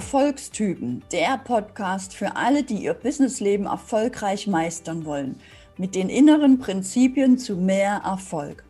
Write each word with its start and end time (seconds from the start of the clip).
Erfolgstypen, 0.00 1.02
der 1.12 1.36
Podcast 1.36 2.14
für 2.14 2.34
alle, 2.34 2.62
die 2.62 2.84
ihr 2.84 2.94
Businessleben 2.94 3.66
erfolgreich 3.66 4.46
meistern 4.46 5.04
wollen, 5.04 5.38
mit 5.76 5.94
den 5.94 6.08
inneren 6.08 6.58
Prinzipien 6.58 7.36
zu 7.36 7.54
mehr 7.54 8.00
Erfolg. 8.02 8.64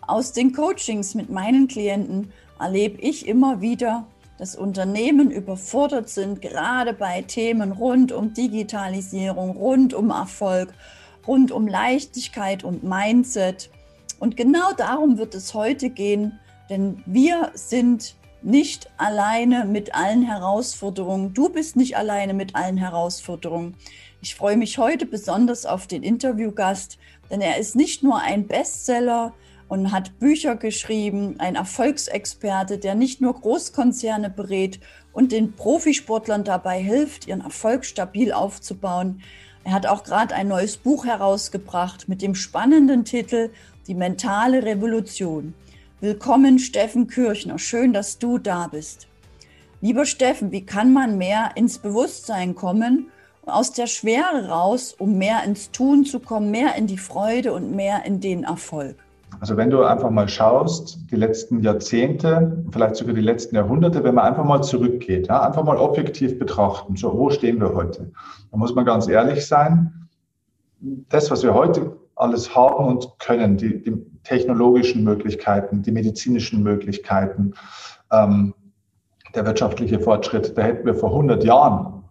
Aus 0.00 0.32
den 0.32 0.54
Coachings 0.54 1.14
mit 1.14 1.28
meinen 1.28 1.68
Klienten 1.68 2.32
erlebe 2.58 2.98
ich 3.02 3.28
immer 3.28 3.60
wieder, 3.60 4.06
dass 4.38 4.56
Unternehmen 4.56 5.30
überfordert 5.30 6.08
sind, 6.08 6.40
gerade 6.40 6.94
bei 6.94 7.20
Themen 7.20 7.72
rund 7.72 8.10
um 8.10 8.32
Digitalisierung, 8.32 9.50
rund 9.50 9.92
um 9.92 10.08
Erfolg, 10.08 10.72
rund 11.26 11.52
um 11.52 11.68
Leichtigkeit 11.68 12.64
und 12.64 12.82
Mindset. 12.82 13.68
Und 14.20 14.38
genau 14.38 14.72
darum 14.78 15.18
wird 15.18 15.34
es 15.34 15.52
heute 15.52 15.90
gehen, 15.90 16.40
denn 16.70 17.02
wir 17.04 17.50
sind 17.52 18.16
nicht 18.44 18.90
alleine 18.96 19.64
mit 19.64 19.94
allen 19.94 20.22
Herausforderungen. 20.22 21.34
Du 21.34 21.48
bist 21.48 21.76
nicht 21.76 21.96
alleine 21.96 22.34
mit 22.34 22.54
allen 22.54 22.76
Herausforderungen. 22.76 23.76
Ich 24.20 24.34
freue 24.34 24.56
mich 24.56 24.78
heute 24.78 25.06
besonders 25.06 25.66
auf 25.66 25.86
den 25.86 26.02
Interviewgast, 26.02 26.98
denn 27.30 27.40
er 27.40 27.58
ist 27.58 27.76
nicht 27.76 28.02
nur 28.02 28.20
ein 28.20 28.46
Bestseller 28.46 29.32
und 29.68 29.90
hat 29.90 30.18
Bücher 30.18 30.56
geschrieben, 30.56 31.36
ein 31.38 31.54
Erfolgsexperte, 31.54 32.78
der 32.78 32.94
nicht 32.94 33.20
nur 33.20 33.34
Großkonzerne 33.34 34.30
berät 34.30 34.80
und 35.12 35.32
den 35.32 35.52
Profisportlern 35.52 36.44
dabei 36.44 36.80
hilft, 36.80 37.26
ihren 37.26 37.40
Erfolg 37.40 37.84
stabil 37.84 38.32
aufzubauen. 38.32 39.22
Er 39.64 39.72
hat 39.72 39.86
auch 39.86 40.04
gerade 40.04 40.34
ein 40.34 40.48
neues 40.48 40.76
Buch 40.76 41.06
herausgebracht 41.06 42.08
mit 42.08 42.20
dem 42.20 42.34
spannenden 42.34 43.04
Titel 43.04 43.50
Die 43.86 43.94
mentale 43.94 44.64
Revolution. 44.64 45.54
Willkommen, 46.02 46.58
Steffen 46.58 47.06
Kirchner. 47.06 47.60
Schön, 47.60 47.92
dass 47.92 48.18
du 48.18 48.36
da 48.36 48.66
bist. 48.66 49.06
Lieber 49.80 50.04
Steffen, 50.04 50.50
wie 50.50 50.66
kann 50.66 50.92
man 50.92 51.16
mehr 51.16 51.50
ins 51.54 51.78
Bewusstsein 51.78 52.56
kommen, 52.56 53.06
aus 53.46 53.70
der 53.70 53.86
Schwere 53.86 54.48
raus, 54.48 54.96
um 54.98 55.16
mehr 55.16 55.44
ins 55.46 55.70
Tun 55.70 56.04
zu 56.04 56.18
kommen, 56.18 56.50
mehr 56.50 56.74
in 56.74 56.88
die 56.88 56.98
Freude 56.98 57.52
und 57.52 57.76
mehr 57.76 58.04
in 58.04 58.18
den 58.18 58.42
Erfolg? 58.42 58.96
Also 59.38 59.56
wenn 59.56 59.70
du 59.70 59.84
einfach 59.84 60.10
mal 60.10 60.28
schaust, 60.28 60.98
die 61.12 61.14
letzten 61.14 61.60
Jahrzehnte, 61.60 62.64
vielleicht 62.72 62.96
sogar 62.96 63.14
die 63.14 63.20
letzten 63.20 63.54
Jahrhunderte, 63.54 64.02
wenn 64.02 64.16
man 64.16 64.24
einfach 64.24 64.44
mal 64.44 64.60
zurückgeht, 64.60 65.28
ja, 65.28 65.42
einfach 65.42 65.62
mal 65.62 65.76
objektiv 65.76 66.36
betrachten, 66.36 66.96
so 66.96 67.16
wo 67.16 67.30
stehen 67.30 67.60
wir 67.60 67.76
heute? 67.76 68.10
Da 68.50 68.56
muss 68.56 68.74
man 68.74 68.84
ganz 68.84 69.06
ehrlich 69.06 69.46
sein, 69.46 70.08
das, 70.80 71.30
was 71.30 71.44
wir 71.44 71.54
heute 71.54 71.96
alles 72.22 72.54
haben 72.54 72.86
und 72.86 73.18
können, 73.18 73.56
die, 73.56 73.82
die 73.82 73.94
technologischen 74.24 75.04
Möglichkeiten, 75.04 75.82
die 75.82 75.92
medizinischen 75.92 76.62
Möglichkeiten, 76.62 77.54
ähm, 78.10 78.54
der 79.34 79.46
wirtschaftliche 79.46 79.98
Fortschritt, 79.98 80.56
da 80.56 80.62
hätten 80.62 80.86
wir 80.86 80.94
vor 80.94 81.10
100 81.10 81.44
Jahren, 81.44 82.02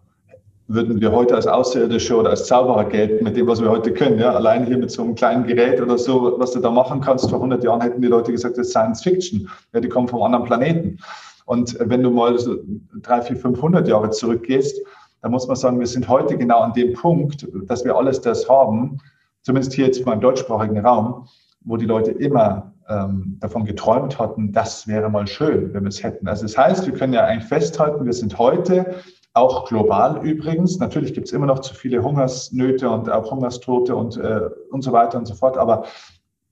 würden 0.68 1.00
wir 1.00 1.12
heute 1.12 1.34
als 1.34 1.46
Außerirdische 1.46 2.16
oder 2.16 2.30
als 2.30 2.46
Zauberer 2.46 2.84
gelten 2.84 3.24
mit 3.24 3.36
dem, 3.36 3.46
was 3.46 3.60
wir 3.60 3.70
heute 3.70 3.92
können. 3.92 4.18
Ja? 4.18 4.32
Allein 4.32 4.66
hier 4.66 4.78
mit 4.78 4.90
so 4.90 5.02
einem 5.02 5.14
kleinen 5.14 5.44
Gerät 5.44 5.80
oder 5.80 5.98
so, 5.98 6.34
was 6.38 6.52
du 6.52 6.60
da 6.60 6.70
machen 6.70 7.00
kannst, 7.00 7.28
vor 7.28 7.38
100 7.38 7.62
Jahren 7.62 7.80
hätten 7.80 8.00
die 8.00 8.08
Leute 8.08 8.32
gesagt, 8.32 8.56
das 8.56 8.68
ist 8.68 8.72
Science 8.72 9.02
Fiction. 9.02 9.48
Ja, 9.72 9.80
die 9.80 9.88
kommen 9.88 10.08
vom 10.08 10.22
anderen 10.22 10.44
Planeten. 10.44 10.98
Und 11.46 11.76
wenn 11.78 12.02
du 12.02 12.10
mal 12.10 12.38
so 12.38 12.56
drei, 13.02 13.20
vier, 13.20 13.36
500 13.36 13.86
Jahre 13.86 14.10
zurückgehst, 14.10 14.80
dann 15.20 15.32
muss 15.32 15.46
man 15.46 15.56
sagen, 15.56 15.78
wir 15.78 15.86
sind 15.86 16.08
heute 16.08 16.36
genau 16.36 16.60
an 16.60 16.72
dem 16.72 16.94
Punkt, 16.94 17.46
dass 17.66 17.84
wir 17.84 17.96
alles 17.96 18.20
das 18.20 18.48
haben, 18.48 18.98
zumindest 19.42 19.74
hier 19.74 19.86
jetzt 19.86 20.04
mal 20.04 20.14
im 20.14 20.20
deutschsprachigen 20.20 20.78
Raum, 20.78 21.28
wo 21.60 21.76
die 21.76 21.86
Leute 21.86 22.10
immer 22.10 22.72
ähm, 22.88 23.36
davon 23.40 23.64
geträumt 23.64 24.18
hatten, 24.18 24.52
das 24.52 24.86
wäre 24.86 25.08
mal 25.08 25.26
schön, 25.26 25.72
wenn 25.72 25.84
wir 25.84 25.88
es 25.88 26.02
hätten. 26.02 26.28
Also 26.28 26.42
das 26.42 26.56
heißt, 26.58 26.86
wir 26.86 26.94
können 26.94 27.12
ja 27.12 27.24
eigentlich 27.24 27.48
festhalten, 27.48 28.04
wir 28.04 28.12
sind 28.12 28.38
heute 28.38 28.96
auch 29.34 29.66
global 29.66 30.24
übrigens. 30.26 30.78
Natürlich 30.78 31.14
gibt 31.14 31.28
es 31.28 31.32
immer 31.32 31.46
noch 31.46 31.60
zu 31.60 31.74
viele 31.74 32.02
Hungersnöte 32.02 32.90
und 32.90 33.10
auch 33.10 33.30
Hungerstote 33.30 33.96
und, 33.96 34.16
äh, 34.16 34.48
und 34.70 34.82
so 34.82 34.92
weiter 34.92 35.18
und 35.18 35.26
so 35.26 35.34
fort. 35.34 35.56
Aber 35.56 35.84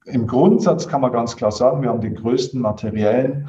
im 0.07 0.27
Grundsatz 0.27 0.89
kann 0.89 1.03
man 1.03 1.13
ganz 1.13 1.37
klar 1.37 1.53
sagen, 1.53 1.83
wir 1.83 1.91
haben 1.91 2.01
den 2.01 2.15
größten 2.15 2.61
materiellen 2.61 3.49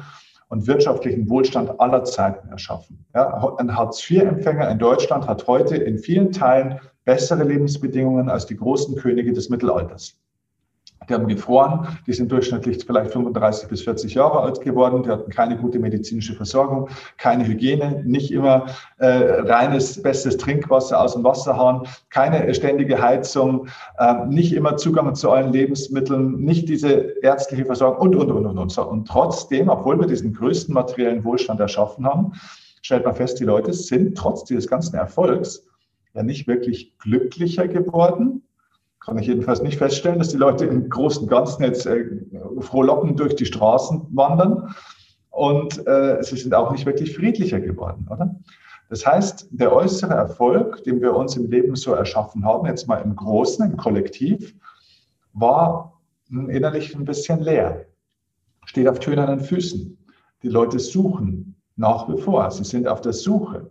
und 0.52 0.66
wirtschaftlichen 0.66 1.30
Wohlstand 1.30 1.80
aller 1.80 2.04
Zeiten 2.04 2.46
erschaffen. 2.48 3.06
Ja, 3.14 3.56
ein 3.56 3.74
Hartz-IV-Empfänger 3.74 4.68
in 4.70 4.78
Deutschland 4.78 5.26
hat 5.26 5.46
heute 5.46 5.76
in 5.76 5.96
vielen 5.96 6.30
Teilen 6.30 6.78
bessere 7.06 7.42
Lebensbedingungen 7.42 8.28
als 8.28 8.44
die 8.44 8.56
großen 8.58 8.94
Könige 8.96 9.32
des 9.32 9.48
Mittelalters. 9.48 10.21
Die 11.08 11.14
haben 11.14 11.26
gefroren, 11.26 11.88
die 12.06 12.12
sind 12.12 12.30
durchschnittlich 12.30 12.84
vielleicht 12.84 13.12
35 13.12 13.68
bis 13.68 13.82
40 13.82 14.14
Jahre 14.14 14.40
alt 14.40 14.60
geworden, 14.60 15.02
die 15.02 15.10
hatten 15.10 15.30
keine 15.30 15.56
gute 15.56 15.78
medizinische 15.78 16.34
Versorgung, 16.34 16.88
keine 17.18 17.46
Hygiene, 17.46 18.02
nicht 18.04 18.30
immer 18.30 18.66
äh, 18.98 19.06
reines, 19.06 20.00
bestes 20.02 20.36
Trinkwasser 20.36 21.00
aus 21.00 21.14
dem 21.14 21.24
Wasserhahn, 21.24 21.86
keine 22.10 22.52
ständige 22.54 23.00
Heizung, 23.00 23.68
äh, 23.98 24.26
nicht 24.26 24.52
immer 24.52 24.76
Zugang 24.76 25.14
zu 25.14 25.30
allen 25.30 25.52
Lebensmitteln, 25.52 26.40
nicht 26.40 26.68
diese 26.68 27.14
ärztliche 27.22 27.66
Versorgung 27.66 28.08
und, 28.08 28.14
und, 28.16 28.30
und, 28.30 28.46
und, 28.46 28.58
und. 28.58 28.78
Und 28.78 29.08
trotzdem, 29.08 29.68
obwohl 29.68 29.98
wir 29.98 30.06
diesen 30.06 30.32
größten 30.32 30.74
materiellen 30.74 31.24
Wohlstand 31.24 31.60
erschaffen 31.60 32.06
haben, 32.06 32.32
stellt 32.82 33.04
man 33.04 33.14
fest, 33.14 33.40
die 33.40 33.44
Leute 33.44 33.72
sind 33.72 34.16
trotz 34.16 34.44
dieses 34.44 34.66
ganzen 34.66 34.96
Erfolgs 34.96 35.64
ja 36.14 36.22
nicht 36.22 36.46
wirklich 36.46 36.96
glücklicher 36.98 37.68
geworden. 37.68 38.42
Kann 39.04 39.18
ich 39.18 39.26
jedenfalls 39.26 39.62
nicht 39.62 39.78
feststellen, 39.78 40.18
dass 40.18 40.28
die 40.28 40.36
Leute 40.36 40.64
im 40.64 40.88
Großen 40.88 41.24
und 41.24 41.28
Ganzen 41.28 41.64
jetzt 41.64 41.86
äh, 41.86 42.04
frohlockend 42.60 43.18
durch 43.18 43.34
die 43.34 43.46
Straßen 43.46 44.06
wandern. 44.10 44.74
Und 45.30 45.86
äh, 45.86 46.22
sie 46.22 46.36
sind 46.36 46.54
auch 46.54 46.70
nicht 46.70 46.86
wirklich 46.86 47.16
friedlicher 47.16 47.60
geworden, 47.60 48.06
oder? 48.10 48.34
Das 48.90 49.06
heißt, 49.06 49.48
der 49.50 49.72
äußere 49.72 50.12
Erfolg, 50.12 50.84
den 50.84 51.00
wir 51.00 51.16
uns 51.16 51.34
im 51.36 51.50
Leben 51.50 51.74
so 51.76 51.94
erschaffen 51.94 52.44
haben, 52.44 52.66
jetzt 52.66 52.86
mal 52.86 52.98
im 52.98 53.16
Großen, 53.16 53.64
im 53.64 53.78
Kollektiv, 53.78 54.54
war 55.32 55.98
innerlich 56.30 56.94
ein 56.94 57.06
bisschen 57.06 57.40
leer. 57.40 57.86
Steht 58.66 58.86
auf 58.88 59.00
tönernen 59.00 59.40
Füßen. 59.40 59.96
Die 60.42 60.48
Leute 60.48 60.78
suchen 60.78 61.56
nach 61.76 62.06
wie 62.08 62.20
vor. 62.20 62.50
Sie 62.50 62.64
sind 62.64 62.86
auf 62.86 63.00
der 63.00 63.14
Suche. 63.14 63.70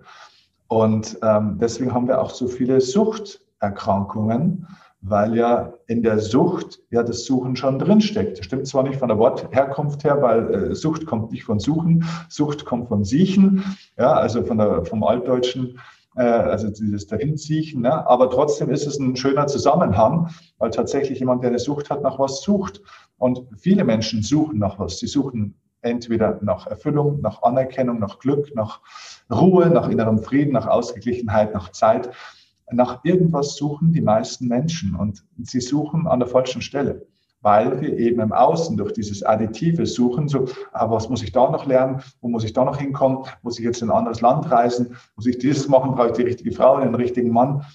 Und 0.67 1.19
ähm, 1.21 1.57
deswegen 1.59 1.93
haben 1.93 2.07
wir 2.07 2.19
auch 2.19 2.31
so 2.31 2.47
viele 2.47 2.81
Suchterkrankungen, 2.81 4.67
weil 5.01 5.35
ja 5.35 5.73
in 5.87 6.03
der 6.03 6.19
Sucht 6.19 6.79
ja 6.91 7.03
das 7.03 7.25
Suchen 7.25 7.55
schon 7.55 7.79
drinsteckt. 7.79 8.43
Stimmt 8.43 8.67
zwar 8.67 8.83
nicht 8.83 8.99
von 8.99 9.07
der 9.07 9.17
Wortherkunft 9.17 10.03
her, 10.03 10.21
weil 10.21 10.53
äh, 10.53 10.75
Sucht 10.75 11.05
kommt 11.05 11.31
nicht 11.31 11.43
von 11.43 11.59
Suchen, 11.59 12.05
Sucht 12.29 12.65
kommt 12.65 12.87
von 12.87 13.03
Siechen, 13.03 13.63
ja, 13.97 14.13
also 14.13 14.43
von 14.43 14.57
der, 14.57 14.85
vom 14.85 15.03
Altdeutschen, 15.03 15.79
äh, 16.15 16.21
also 16.21 16.69
dieses 16.69 17.07
Dahinsiechen, 17.07 17.81
ne? 17.81 18.07
aber 18.07 18.29
trotzdem 18.29 18.69
ist 18.69 18.85
es 18.85 18.99
ein 18.99 19.15
schöner 19.15 19.47
Zusammenhang, 19.47 20.29
weil 20.57 20.69
tatsächlich 20.69 21.19
jemand, 21.19 21.43
der 21.43 21.49
eine 21.49 21.59
Sucht 21.59 21.89
hat, 21.89 22.03
nach 22.03 22.19
was 22.19 22.41
sucht. 22.41 22.81
Und 23.17 23.47
viele 23.57 23.83
Menschen 23.83 24.23
suchen 24.23 24.59
nach 24.59 24.79
was. 24.79 24.99
Sie 24.99 25.07
suchen 25.07 25.55
entweder 25.81 26.39
nach 26.41 26.67
Erfüllung, 26.67 27.21
nach 27.21 27.41
Anerkennung, 27.43 27.99
nach 27.99 28.19
Glück, 28.19 28.53
nach 28.55 28.81
Ruhe, 29.31 29.69
nach 29.69 29.89
innerem 29.89 30.19
Frieden, 30.19 30.53
nach 30.53 30.67
Ausgeglichenheit, 30.67 31.53
nach 31.53 31.71
Zeit. 31.71 32.09
Nach 32.71 33.03
irgendwas 33.03 33.55
suchen 33.55 33.91
die 33.91 34.01
meisten 34.01 34.47
Menschen 34.47 34.95
und 34.95 35.23
sie 35.43 35.59
suchen 35.59 36.07
an 36.07 36.19
der 36.19 36.27
falschen 36.27 36.61
Stelle, 36.61 37.05
weil 37.41 37.81
wir 37.81 37.97
eben 37.97 38.21
im 38.21 38.31
Außen 38.31 38.77
durch 38.77 38.93
dieses 38.93 39.23
additive 39.23 39.85
Suchen 39.85 40.27
so, 40.27 40.45
ah, 40.71 40.89
was 40.89 41.09
muss 41.09 41.21
ich 41.21 41.31
da 41.31 41.49
noch 41.49 41.65
lernen, 41.65 42.01
wo 42.21 42.29
muss 42.29 42.43
ich 42.43 42.53
da 42.53 42.63
noch 42.63 42.77
hinkommen, 42.77 43.25
muss 43.41 43.59
ich 43.59 43.65
jetzt 43.65 43.81
in 43.81 43.89
ein 43.89 43.97
anderes 43.97 44.21
Land 44.21 44.49
reisen, 44.49 44.95
muss 45.15 45.25
ich 45.25 45.37
dieses 45.37 45.67
machen, 45.67 45.91
brauche 45.91 46.07
ich 46.07 46.13
die 46.13 46.23
richtige 46.23 46.51
Frau, 46.51 46.79
den 46.79 46.95
richtigen 46.95 47.31
Mann. 47.31 47.65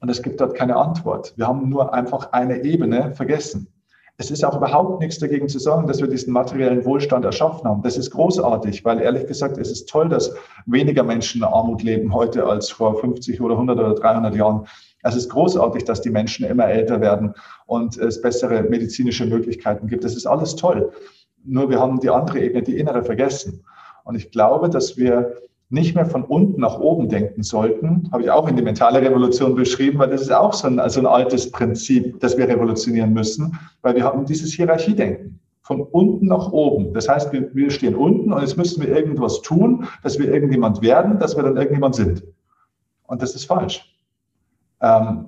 Und 0.00 0.08
es 0.08 0.22
gibt 0.22 0.40
dort 0.40 0.54
keine 0.54 0.76
Antwort. 0.76 1.34
Wir 1.36 1.46
haben 1.46 1.68
nur 1.68 1.92
einfach 1.92 2.32
eine 2.32 2.62
Ebene 2.64 3.12
vergessen. 3.14 3.73
Es 4.16 4.30
ist 4.30 4.44
auch 4.44 4.56
überhaupt 4.56 5.00
nichts 5.00 5.18
dagegen 5.18 5.48
zu 5.48 5.58
sagen, 5.58 5.88
dass 5.88 6.00
wir 6.00 6.06
diesen 6.06 6.32
materiellen 6.32 6.84
Wohlstand 6.84 7.24
erschaffen 7.24 7.68
haben. 7.68 7.82
Das 7.82 7.96
ist 7.96 8.12
großartig, 8.12 8.84
weil 8.84 9.00
ehrlich 9.00 9.26
gesagt, 9.26 9.58
es 9.58 9.72
ist 9.72 9.88
toll, 9.88 10.08
dass 10.08 10.32
weniger 10.66 11.02
Menschen 11.02 11.40
in 11.40 11.44
Armut 11.44 11.82
leben 11.82 12.14
heute 12.14 12.46
als 12.46 12.70
vor 12.70 13.00
50 13.00 13.40
oder 13.40 13.54
100 13.54 13.76
oder 13.76 13.94
300 13.94 14.36
Jahren. 14.36 14.66
Es 15.02 15.16
ist 15.16 15.30
großartig, 15.30 15.84
dass 15.84 16.00
die 16.00 16.10
Menschen 16.10 16.46
immer 16.46 16.66
älter 16.66 17.00
werden 17.00 17.34
und 17.66 17.98
es 17.98 18.22
bessere 18.22 18.62
medizinische 18.62 19.26
Möglichkeiten 19.26 19.88
gibt. 19.88 20.04
Das 20.04 20.14
ist 20.14 20.26
alles 20.26 20.54
toll. 20.54 20.92
nur 21.42 21.68
wir 21.68 21.80
haben 21.80 21.98
die 21.98 22.08
andere 22.08 22.38
Ebene, 22.38 22.62
die 22.62 22.78
innere, 22.78 23.02
vergessen. 23.02 23.64
Und 24.04 24.14
ich 24.14 24.30
glaube, 24.30 24.70
dass 24.70 24.96
wir 24.96 25.34
nicht 25.70 25.94
mehr 25.94 26.06
von 26.06 26.22
unten 26.22 26.60
nach 26.60 26.78
oben 26.78 27.08
denken 27.08 27.42
sollten, 27.42 28.08
habe 28.12 28.22
ich 28.22 28.30
auch 28.30 28.48
in 28.48 28.56
die 28.56 28.62
mentale 28.62 29.00
Revolution 29.00 29.54
beschrieben, 29.54 29.98
weil 29.98 30.10
das 30.10 30.22
ist 30.22 30.32
auch 30.32 30.52
so 30.52 30.66
ein, 30.66 30.78
also 30.78 31.00
ein 31.00 31.06
altes 31.06 31.50
Prinzip, 31.50 32.20
das 32.20 32.36
wir 32.36 32.48
revolutionieren 32.48 33.12
müssen, 33.12 33.58
weil 33.82 33.94
wir 33.96 34.04
haben 34.04 34.24
dieses 34.26 34.52
Hierarchiedenken 34.52 35.40
von 35.62 35.80
unten 35.80 36.26
nach 36.26 36.52
oben. 36.52 36.92
Das 36.92 37.08
heißt, 37.08 37.32
wir, 37.32 37.52
wir 37.54 37.70
stehen 37.70 37.94
unten 37.94 38.32
und 38.32 38.40
jetzt 38.42 38.56
müssen 38.56 38.82
wir 38.82 38.94
irgendwas 38.94 39.40
tun, 39.40 39.86
dass 40.02 40.18
wir 40.18 40.32
irgendjemand 40.32 40.82
werden, 40.82 41.18
dass 41.18 41.36
wir 41.36 41.42
dann 41.42 41.56
irgendjemand 41.56 41.94
sind. 41.94 42.22
Und 43.06 43.22
das 43.22 43.34
ist 43.34 43.46
falsch. 43.46 43.98
Ähm, 44.82 45.26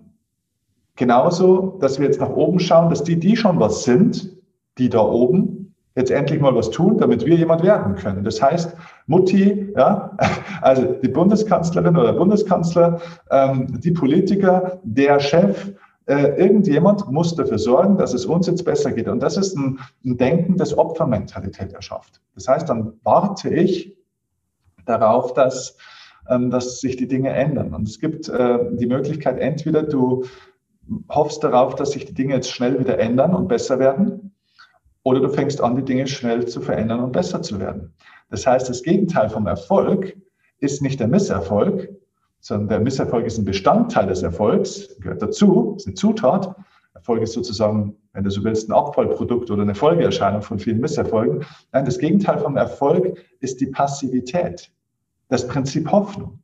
genauso, 0.94 1.78
dass 1.80 1.98
wir 1.98 2.06
jetzt 2.06 2.20
nach 2.20 2.30
oben 2.30 2.58
schauen, 2.58 2.90
dass 2.90 3.02
die, 3.02 3.18
die 3.18 3.36
schon 3.36 3.58
was 3.58 3.84
sind, 3.84 4.36
die 4.76 4.90
da 4.90 5.00
oben, 5.00 5.55
jetzt 5.96 6.10
endlich 6.10 6.40
mal 6.40 6.54
was 6.54 6.70
tun, 6.70 6.98
damit 6.98 7.24
wir 7.24 7.34
jemand 7.34 7.62
werden 7.62 7.96
können. 7.96 8.22
Das 8.22 8.40
heißt, 8.40 8.76
Mutti, 9.06 9.72
ja, 9.76 10.16
also 10.60 10.84
die 11.02 11.08
Bundeskanzlerin 11.08 11.96
oder 11.96 12.12
Bundeskanzler, 12.12 13.00
ähm, 13.30 13.80
die 13.80 13.90
Politiker, 13.90 14.78
der 14.84 15.18
Chef, 15.18 15.72
äh, 16.04 16.38
irgendjemand 16.40 17.10
muss 17.10 17.34
dafür 17.34 17.58
sorgen, 17.58 17.96
dass 17.96 18.14
es 18.14 18.26
uns 18.26 18.46
jetzt 18.46 18.64
besser 18.64 18.92
geht. 18.92 19.08
Und 19.08 19.20
das 19.20 19.36
ist 19.36 19.56
ein, 19.56 19.80
ein 20.04 20.16
Denken, 20.16 20.56
das 20.56 20.76
Opfermentalität 20.76 21.72
erschafft. 21.72 22.20
Das 22.34 22.46
heißt, 22.46 22.68
dann 22.68 22.92
warte 23.02 23.48
ich 23.52 23.96
darauf, 24.84 25.32
dass, 25.32 25.76
ähm, 26.28 26.50
dass 26.50 26.80
sich 26.80 26.96
die 26.96 27.08
Dinge 27.08 27.30
ändern. 27.30 27.74
Und 27.74 27.88
es 27.88 27.98
gibt 27.98 28.28
äh, 28.28 28.58
die 28.72 28.86
Möglichkeit, 28.86 29.38
entweder 29.38 29.82
du 29.82 30.24
hoffst 31.08 31.42
darauf, 31.42 31.74
dass 31.74 31.92
sich 31.92 32.04
die 32.04 32.14
Dinge 32.14 32.34
jetzt 32.34 32.52
schnell 32.52 32.78
wieder 32.78 32.98
ändern 33.00 33.34
und 33.34 33.48
besser 33.48 33.80
werden, 33.80 34.35
oder 35.06 35.20
du 35.20 35.28
fängst 35.28 35.60
an, 35.60 35.76
die 35.76 35.84
Dinge 35.84 36.08
schnell 36.08 36.48
zu 36.48 36.60
verändern 36.60 36.98
und 36.98 37.12
besser 37.12 37.40
zu 37.40 37.60
werden. 37.60 37.94
Das 38.28 38.44
heißt, 38.44 38.68
das 38.68 38.82
Gegenteil 38.82 39.28
vom 39.28 39.46
Erfolg 39.46 40.16
ist 40.58 40.82
nicht 40.82 40.98
der 40.98 41.06
Misserfolg, 41.06 41.88
sondern 42.40 42.68
der 42.68 42.80
Misserfolg 42.80 43.24
ist 43.24 43.38
ein 43.38 43.44
Bestandteil 43.44 44.08
des 44.08 44.24
Erfolgs, 44.24 44.98
gehört 44.98 45.22
dazu, 45.22 45.74
ist 45.76 45.86
eine 45.86 45.94
Zutat. 45.94 46.56
Erfolg 46.94 47.22
ist 47.22 47.34
sozusagen, 47.34 47.94
wenn 48.14 48.24
du 48.24 48.30
so 48.30 48.42
willst, 48.42 48.68
ein 48.68 48.72
Abfallprodukt 48.72 49.48
oder 49.48 49.62
eine 49.62 49.76
Folgeerscheinung 49.76 50.42
von 50.42 50.58
vielen 50.58 50.80
Misserfolgen. 50.80 51.46
Nein, 51.70 51.84
das 51.84 52.00
Gegenteil 52.00 52.38
vom 52.38 52.56
Erfolg 52.56 53.16
ist 53.38 53.60
die 53.60 53.66
Passivität, 53.66 54.72
das 55.28 55.46
Prinzip 55.46 55.88
Hoffnung 55.92 56.40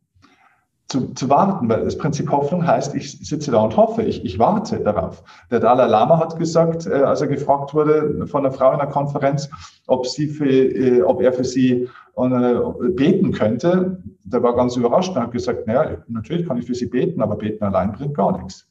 zu, 0.92 1.14
zu 1.14 1.30
warten, 1.30 1.70
weil 1.70 1.84
das 1.86 1.96
Prinzip 1.96 2.30
Hoffnung 2.30 2.66
heißt, 2.66 2.94
ich 2.94 3.26
sitze 3.26 3.50
da 3.50 3.62
und 3.62 3.74
hoffe, 3.78 4.02
ich, 4.02 4.26
ich 4.26 4.38
warte 4.38 4.78
darauf. 4.78 5.24
Der 5.50 5.58
Dalai 5.58 5.86
Lama 5.86 6.18
hat 6.18 6.38
gesagt, 6.38 6.86
äh, 6.86 6.92
als 6.92 7.22
er 7.22 7.28
gefragt 7.28 7.72
wurde 7.72 8.26
von 8.26 8.44
einer 8.44 8.54
Frau 8.54 8.74
in 8.74 8.80
einer 8.80 8.90
Konferenz, 8.90 9.48
ob, 9.86 10.06
sie 10.06 10.28
für, 10.28 10.46
äh, 10.46 11.02
ob 11.02 11.22
er 11.22 11.32
für 11.32 11.44
sie 11.44 11.88
äh, 12.16 12.54
beten 12.90 13.32
könnte, 13.32 14.02
der 14.24 14.42
war 14.42 14.54
ganz 14.54 14.76
überrascht 14.76 15.16
und 15.16 15.22
hat 15.22 15.32
gesagt, 15.32 15.66
naja, 15.66 15.96
natürlich 16.08 16.46
kann 16.46 16.58
ich 16.58 16.66
für 16.66 16.74
sie 16.74 16.86
beten, 16.86 17.22
aber 17.22 17.36
beten 17.36 17.64
allein 17.64 17.92
bringt 17.92 18.14
gar 18.14 18.36
nichts. 18.36 18.68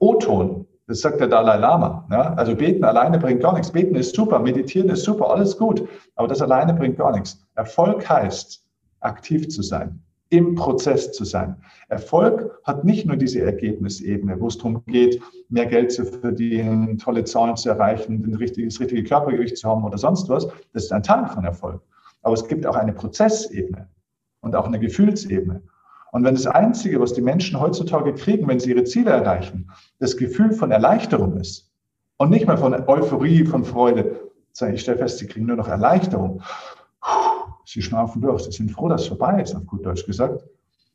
O-Ton, 0.00 0.66
das 0.88 1.02
sagt 1.02 1.20
der 1.20 1.28
Dalai 1.28 1.56
Lama. 1.56 2.04
Ja? 2.10 2.34
Also 2.34 2.56
beten 2.56 2.82
alleine 2.82 3.16
bringt 3.16 3.42
gar 3.42 3.52
nichts. 3.52 3.70
Beten 3.70 3.94
ist 3.94 4.16
super, 4.16 4.40
meditieren 4.40 4.90
ist 4.90 5.04
super, 5.04 5.30
alles 5.30 5.56
gut, 5.56 5.86
aber 6.16 6.26
das 6.26 6.42
alleine 6.42 6.74
bringt 6.74 6.98
gar 6.98 7.12
nichts. 7.12 7.46
Erfolg 7.54 8.08
heißt, 8.08 8.64
aktiv 9.00 9.48
zu 9.48 9.62
sein 9.62 10.02
im 10.30 10.54
Prozess 10.54 11.12
zu 11.12 11.24
sein. 11.24 11.56
Erfolg 11.88 12.60
hat 12.64 12.84
nicht 12.84 13.06
nur 13.06 13.16
diese 13.16 13.40
Ergebnisebene, 13.40 14.38
wo 14.40 14.48
es 14.48 14.58
darum 14.58 14.84
geht, 14.86 15.22
mehr 15.48 15.66
Geld 15.66 15.90
zu 15.92 16.04
verdienen, 16.04 16.98
tolle 16.98 17.24
Zahlen 17.24 17.56
zu 17.56 17.70
erreichen, 17.70 18.30
das 18.30 18.40
richtige 18.80 19.02
Körpergewicht 19.04 19.56
zu 19.56 19.68
haben 19.68 19.84
oder 19.84 19.96
sonst 19.96 20.28
was. 20.28 20.46
Das 20.72 20.84
ist 20.84 20.92
ein 20.92 21.02
Teil 21.02 21.26
von 21.26 21.44
Erfolg. 21.44 21.80
Aber 22.22 22.34
es 22.34 22.46
gibt 22.46 22.66
auch 22.66 22.76
eine 22.76 22.92
Prozessebene 22.92 23.88
und 24.40 24.54
auch 24.54 24.66
eine 24.66 24.78
Gefühlsebene. 24.78 25.62
Und 26.12 26.24
wenn 26.24 26.34
das 26.34 26.46
Einzige, 26.46 27.00
was 27.00 27.14
die 27.14 27.22
Menschen 27.22 27.60
heutzutage 27.60 28.14
kriegen, 28.14 28.48
wenn 28.48 28.60
sie 28.60 28.70
ihre 28.70 28.84
Ziele 28.84 29.10
erreichen, 29.10 29.70
das 29.98 30.16
Gefühl 30.16 30.52
von 30.52 30.70
Erleichterung 30.70 31.38
ist 31.38 31.70
und 32.16 32.30
nicht 32.30 32.46
mehr 32.46 32.58
von 32.58 32.74
Euphorie, 32.74 33.44
von 33.44 33.64
Freude, 33.64 34.20
ich 34.72 34.80
stelle 34.80 34.98
fest, 34.98 35.18
sie 35.18 35.26
kriegen 35.26 35.46
nur 35.46 35.56
noch 35.56 35.68
Erleichterung 35.68 36.42
sie 37.68 37.82
schnaufen 37.82 38.22
durch, 38.22 38.44
sie 38.44 38.52
sind 38.52 38.70
froh, 38.70 38.88
dass 38.88 39.02
es 39.02 39.08
vorbei 39.08 39.42
ist, 39.42 39.54
auf 39.54 39.66
gut 39.66 39.84
Deutsch 39.84 40.06
gesagt, 40.06 40.42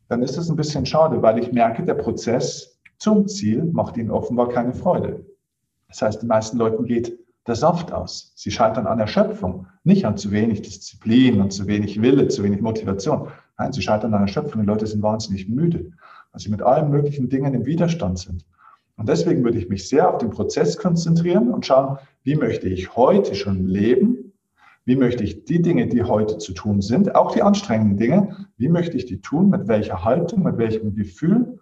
dann 0.10 0.24
ist 0.24 0.38
das 0.38 0.50
ein 0.50 0.56
bisschen 0.56 0.86
schade, 0.86 1.22
weil 1.22 1.38
ich 1.38 1.52
merke, 1.52 1.84
der 1.84 1.94
Prozess 1.94 2.80
zum 2.98 3.28
Ziel 3.28 3.64
macht 3.66 3.96
ihnen 3.96 4.10
offenbar 4.10 4.50
keine 4.50 4.74
Freude. 4.74 5.24
Das 5.88 6.02
heißt, 6.02 6.22
den 6.24 6.30
meisten 6.30 6.58
Leuten 6.58 6.86
geht 6.86 7.18
der 7.46 7.56
Saft 7.56 7.92
aus. 7.92 8.34
Sie 8.36 8.50
scheitern 8.50 8.88
an 8.88 9.00
Erschöpfung, 9.00 9.68
nicht 9.84 10.06
an 10.06 10.18
zu 10.18 10.32
wenig 10.32 10.64
Disziplin 10.64 11.42
und 11.42 11.52
zu 11.52 11.68
wenig 11.68 12.02
Wille, 12.02 12.28
zu 12.30 12.44
wenig 12.44 12.62
Motivation. 12.62 13.28
Nein, 13.60 13.72
sie 13.72 13.82
scheitern 13.82 14.14
an 14.14 14.22
Erschöpfung. 14.22 14.62
Die 14.62 14.68
Leute 14.68 14.88
sind 14.88 15.04
wahnsinnig 15.04 15.48
müde, 15.48 15.92
weil 16.32 16.42
sie 16.42 16.50
mit 16.50 16.64
allen 16.64 16.90
möglichen 16.90 17.30
Dingen 17.30 17.54
im 17.54 17.66
Widerstand 17.66 18.18
sind. 18.18 18.46
Und 18.98 19.10
deswegen 19.10 19.44
würde 19.44 19.60
ich 19.60 19.70
mich 19.70 19.88
sehr 19.88 20.10
auf 20.10 20.18
den 20.18 20.32
Prozess 20.32 20.78
konzentrieren 20.78 21.52
und 21.52 21.66
schauen, 21.66 21.98
wie 22.24 22.36
möchte 22.36 22.68
ich 22.68 22.96
heute 22.96 23.36
schon 23.36 23.68
leben, 23.68 24.23
wie 24.86 24.96
möchte 24.96 25.24
ich 25.24 25.46
die 25.46 25.62
Dinge, 25.62 25.88
die 25.88 26.04
heute 26.04 26.38
zu 26.38 26.54
tun 26.54 26.82
sind, 26.82 27.16
auch 27.16 27.32
die 27.32 27.42
anstrengenden 27.42 27.98
Dinge, 27.98 28.48
wie 28.58 28.70
möchte 28.70 28.98
ich 28.98 29.06
die 29.06 29.22
tun, 29.22 29.50
mit 29.50 29.68
welcher 29.68 30.04
Haltung, 30.04 30.44
mit 30.44 30.58
welchem 30.58 30.96
Gefühl, 30.96 31.60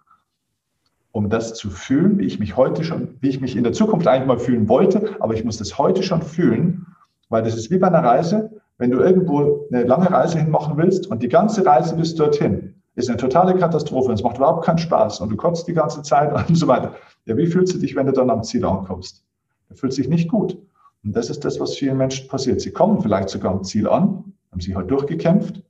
um 1.12 1.28
das 1.28 1.54
zu 1.54 1.70
fühlen, 1.70 2.18
wie 2.18 2.26
ich 2.26 2.38
mich 2.38 2.56
heute 2.56 2.84
schon, 2.84 3.16
wie 3.20 3.28
ich 3.28 3.40
mich 3.40 3.56
in 3.56 3.64
der 3.64 3.72
Zukunft 3.72 4.06
eigentlich 4.06 4.26
mal 4.26 4.38
fühlen 4.38 4.68
wollte, 4.68 5.16
aber 5.20 5.34
ich 5.34 5.44
muss 5.44 5.58
das 5.58 5.78
heute 5.78 6.02
schon 6.02 6.22
fühlen, 6.22 6.86
weil 7.28 7.42
das 7.42 7.54
ist 7.54 7.70
wie 7.70 7.78
bei 7.78 7.86
einer 7.86 8.02
Reise, 8.02 8.50
wenn 8.78 8.90
du 8.90 8.98
irgendwo 8.98 9.68
eine 9.70 9.84
lange 9.84 10.10
Reise 10.10 10.38
hinmachen 10.38 10.76
willst 10.76 11.06
und 11.06 11.22
die 11.22 11.28
ganze 11.28 11.64
Reise 11.64 11.94
bis 11.96 12.14
dorthin 12.14 12.74
ist 12.94 13.08
eine 13.08 13.16
totale 13.16 13.54
Katastrophe 13.54 14.08
und 14.08 14.14
es 14.14 14.22
macht 14.22 14.36
überhaupt 14.36 14.64
keinen 14.64 14.78
Spaß 14.78 15.20
und 15.20 15.30
du 15.30 15.36
kotzt 15.36 15.66
die 15.66 15.72
ganze 15.72 16.02
Zeit 16.02 16.32
und 16.48 16.54
so 16.54 16.66
weiter. 16.66 16.94
Ja, 17.26 17.36
wie 17.36 17.46
fühlst 17.46 17.74
du 17.74 17.78
dich, 17.78 17.94
wenn 17.94 18.06
du 18.06 18.12
dann 18.12 18.30
am 18.30 18.42
Ziel 18.42 18.64
ankommst? 18.64 19.24
Du 19.68 19.76
fühlst 19.76 19.98
dich 19.98 20.08
nicht 20.08 20.28
gut. 20.28 20.58
Und 21.04 21.16
das 21.16 21.30
ist 21.30 21.40
das, 21.44 21.58
was 21.58 21.76
vielen 21.76 21.96
Menschen 21.96 22.28
passiert. 22.28 22.60
Sie 22.60 22.70
kommen 22.70 23.02
vielleicht 23.02 23.28
sogar 23.28 23.52
am 23.52 23.64
Ziel 23.64 23.88
an, 23.88 24.32
haben 24.50 24.60
sich 24.60 24.74
halt 24.74 24.90
durchgekämpft, 24.90 25.62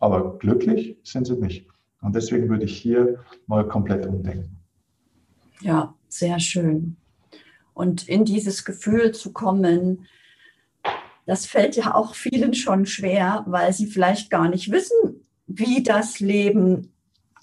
aber 0.00 0.38
glücklich 0.38 0.98
sind 1.02 1.26
sie 1.26 1.36
nicht. 1.36 1.66
Und 2.02 2.14
deswegen 2.14 2.48
würde 2.50 2.64
ich 2.64 2.76
hier 2.76 3.20
mal 3.46 3.66
komplett 3.66 4.04
umdenken. 4.06 4.58
Ja, 5.60 5.94
sehr 6.08 6.38
schön. 6.38 6.96
Und 7.72 8.08
in 8.08 8.24
dieses 8.24 8.64
Gefühl 8.64 9.12
zu 9.12 9.32
kommen, 9.32 10.06
das 11.26 11.46
fällt 11.46 11.76
ja 11.76 11.94
auch 11.94 12.14
vielen 12.14 12.52
schon 12.52 12.84
schwer, 12.84 13.44
weil 13.46 13.72
sie 13.72 13.86
vielleicht 13.86 14.30
gar 14.30 14.48
nicht 14.48 14.70
wissen, 14.70 15.22
wie 15.46 15.82
das 15.82 16.20
Leben 16.20 16.92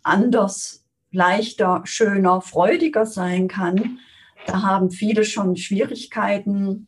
anders, 0.04 0.86
leichter, 1.12 1.82
schöner, 1.86 2.42
freudiger 2.42 3.06
sein 3.06 3.48
kann. 3.48 4.00
Da 4.46 4.62
haben 4.62 4.92
viele 4.92 5.24
schon 5.24 5.56
Schwierigkeiten, 5.56 6.88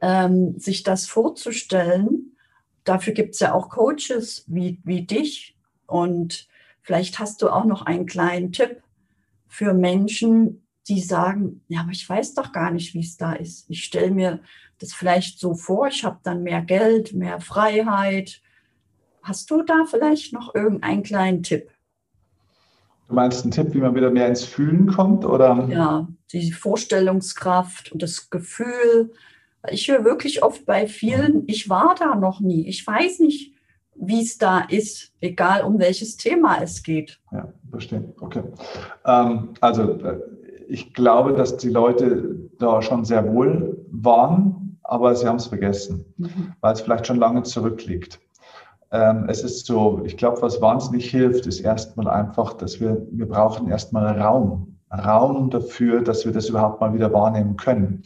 ähm, 0.00 0.58
sich 0.58 0.82
das 0.82 1.06
vorzustellen. 1.06 2.36
Dafür 2.84 3.12
gibt 3.12 3.34
es 3.34 3.40
ja 3.40 3.52
auch 3.52 3.68
Coaches 3.68 4.44
wie, 4.46 4.80
wie 4.84 5.02
dich. 5.02 5.56
Und 5.86 6.48
vielleicht 6.82 7.18
hast 7.18 7.42
du 7.42 7.50
auch 7.50 7.64
noch 7.64 7.82
einen 7.82 8.06
kleinen 8.06 8.52
Tipp 8.52 8.82
für 9.46 9.74
Menschen, 9.74 10.66
die 10.88 11.00
sagen, 11.00 11.62
ja, 11.68 11.80
aber 11.80 11.90
ich 11.90 12.08
weiß 12.08 12.34
doch 12.34 12.52
gar 12.52 12.70
nicht, 12.70 12.94
wie 12.94 13.00
es 13.00 13.16
da 13.16 13.32
ist. 13.32 13.68
Ich 13.68 13.84
stelle 13.84 14.10
mir 14.10 14.40
das 14.78 14.94
vielleicht 14.94 15.38
so 15.38 15.54
vor, 15.54 15.88
ich 15.88 16.04
habe 16.04 16.18
dann 16.22 16.42
mehr 16.42 16.62
Geld, 16.62 17.12
mehr 17.12 17.40
Freiheit. 17.40 18.40
Hast 19.22 19.50
du 19.50 19.62
da 19.62 19.84
vielleicht 19.84 20.32
noch 20.32 20.54
irgendeinen 20.54 21.02
kleinen 21.02 21.42
Tipp? 21.42 21.70
Du 23.08 23.14
meinst 23.14 23.42
einen 23.42 23.50
Tipp, 23.50 23.74
wie 23.74 23.78
man 23.78 23.94
wieder 23.94 24.10
mehr 24.10 24.28
ins 24.28 24.44
Fühlen 24.44 24.86
kommt, 24.86 25.24
oder? 25.24 25.66
Ja, 25.70 26.08
die 26.32 26.52
Vorstellungskraft 26.52 27.90
und 27.90 28.02
das 28.02 28.30
Gefühl, 28.30 29.12
ich 29.70 29.88
höre 29.88 30.04
wirklich 30.04 30.42
oft 30.42 30.66
bei 30.66 30.86
vielen, 30.86 31.44
ich 31.46 31.68
war 31.68 31.94
da 31.98 32.14
noch 32.14 32.40
nie. 32.40 32.66
Ich 32.66 32.86
weiß 32.86 33.20
nicht, 33.20 33.54
wie 33.94 34.22
es 34.22 34.38
da 34.38 34.60
ist, 34.60 35.12
egal 35.20 35.62
um 35.62 35.78
welches 35.78 36.16
Thema 36.16 36.62
es 36.62 36.82
geht. 36.82 37.18
Ja, 37.32 37.52
verstehe. 37.70 38.12
Okay. 38.20 38.42
Ähm, 39.04 39.50
also 39.60 39.92
äh, 40.00 40.20
ich 40.68 40.94
glaube, 40.94 41.32
dass 41.32 41.56
die 41.56 41.70
Leute 41.70 42.50
da 42.58 42.82
schon 42.82 43.04
sehr 43.04 43.32
wohl 43.32 43.84
waren, 43.90 44.78
aber 44.82 45.14
sie 45.14 45.26
haben 45.26 45.36
es 45.36 45.46
vergessen, 45.46 46.04
mhm. 46.16 46.54
weil 46.60 46.74
es 46.74 46.80
vielleicht 46.80 47.06
schon 47.06 47.18
lange 47.18 47.42
zurückliegt. 47.42 48.20
Ähm, 48.90 49.26
es 49.28 49.42
ist 49.42 49.66
so, 49.66 50.02
ich 50.04 50.16
glaube, 50.16 50.40
was 50.40 50.60
wahnsinnig 50.60 51.10
hilft, 51.10 51.46
ist 51.46 51.60
erstmal 51.60 52.08
einfach, 52.08 52.54
dass 52.54 52.80
wir, 52.80 53.06
wir 53.10 53.26
brauchen 53.26 53.68
erstmal 53.68 54.18
Raum. 54.18 54.78
Raum 54.90 55.50
dafür, 55.50 56.00
dass 56.00 56.24
wir 56.24 56.32
das 56.32 56.48
überhaupt 56.48 56.80
mal 56.80 56.94
wieder 56.94 57.12
wahrnehmen 57.12 57.56
können. 57.56 58.02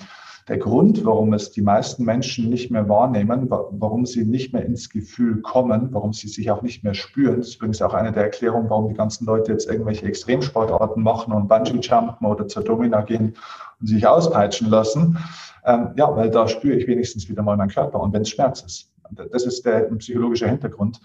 Der 0.48 0.58
Grund, 0.58 1.04
warum 1.04 1.34
es 1.34 1.52
die 1.52 1.62
meisten 1.62 2.04
Menschen 2.04 2.50
nicht 2.50 2.70
mehr 2.70 2.88
wahrnehmen, 2.88 3.48
warum 3.48 4.06
sie 4.06 4.24
nicht 4.24 4.52
mehr 4.52 4.64
ins 4.64 4.90
Gefühl 4.90 5.40
kommen, 5.40 5.88
warum 5.92 6.12
sie 6.12 6.26
sich 6.26 6.50
auch 6.50 6.62
nicht 6.62 6.82
mehr 6.82 6.94
spüren, 6.94 7.40
ist 7.40 7.56
übrigens 7.56 7.80
auch 7.80 7.94
eine 7.94 8.10
der 8.10 8.24
Erklärungen, 8.24 8.68
warum 8.68 8.88
die 8.88 8.94
ganzen 8.94 9.24
Leute 9.24 9.52
jetzt 9.52 9.70
irgendwelche 9.70 10.04
Extremsportarten 10.04 11.02
machen 11.02 11.32
und 11.32 11.46
Bungee-Jumpen 11.46 12.26
oder 12.26 12.48
zur 12.48 12.64
Domina 12.64 13.02
gehen 13.02 13.36
und 13.80 13.86
sich 13.86 14.04
auspeitschen 14.04 14.68
lassen. 14.68 15.16
Ähm, 15.64 15.90
ja, 15.96 16.14
weil 16.16 16.30
da 16.30 16.48
spüre 16.48 16.76
ich 16.76 16.88
wenigstens 16.88 17.28
wieder 17.28 17.42
mal 17.42 17.56
meinen 17.56 17.70
Körper 17.70 18.00
und 18.00 18.12
wenn 18.12 18.22
es 18.22 18.30
Schmerz 18.30 18.62
ist. 18.62 18.90
Das 19.30 19.44
ist 19.44 19.64
der 19.64 19.82
psychologische 19.96 20.48
Hintergrund 20.48 21.00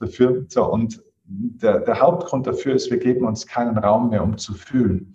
dafür. 0.00 0.46
So, 0.48 0.64
und 0.64 1.00
der, 1.24 1.80
der 1.80 2.00
Hauptgrund 2.00 2.46
dafür 2.46 2.74
ist, 2.74 2.90
wir 2.90 2.98
geben 2.98 3.24
uns 3.24 3.46
keinen 3.46 3.78
Raum 3.78 4.10
mehr, 4.10 4.24
um 4.24 4.36
zu 4.36 4.54
fühlen 4.54 5.14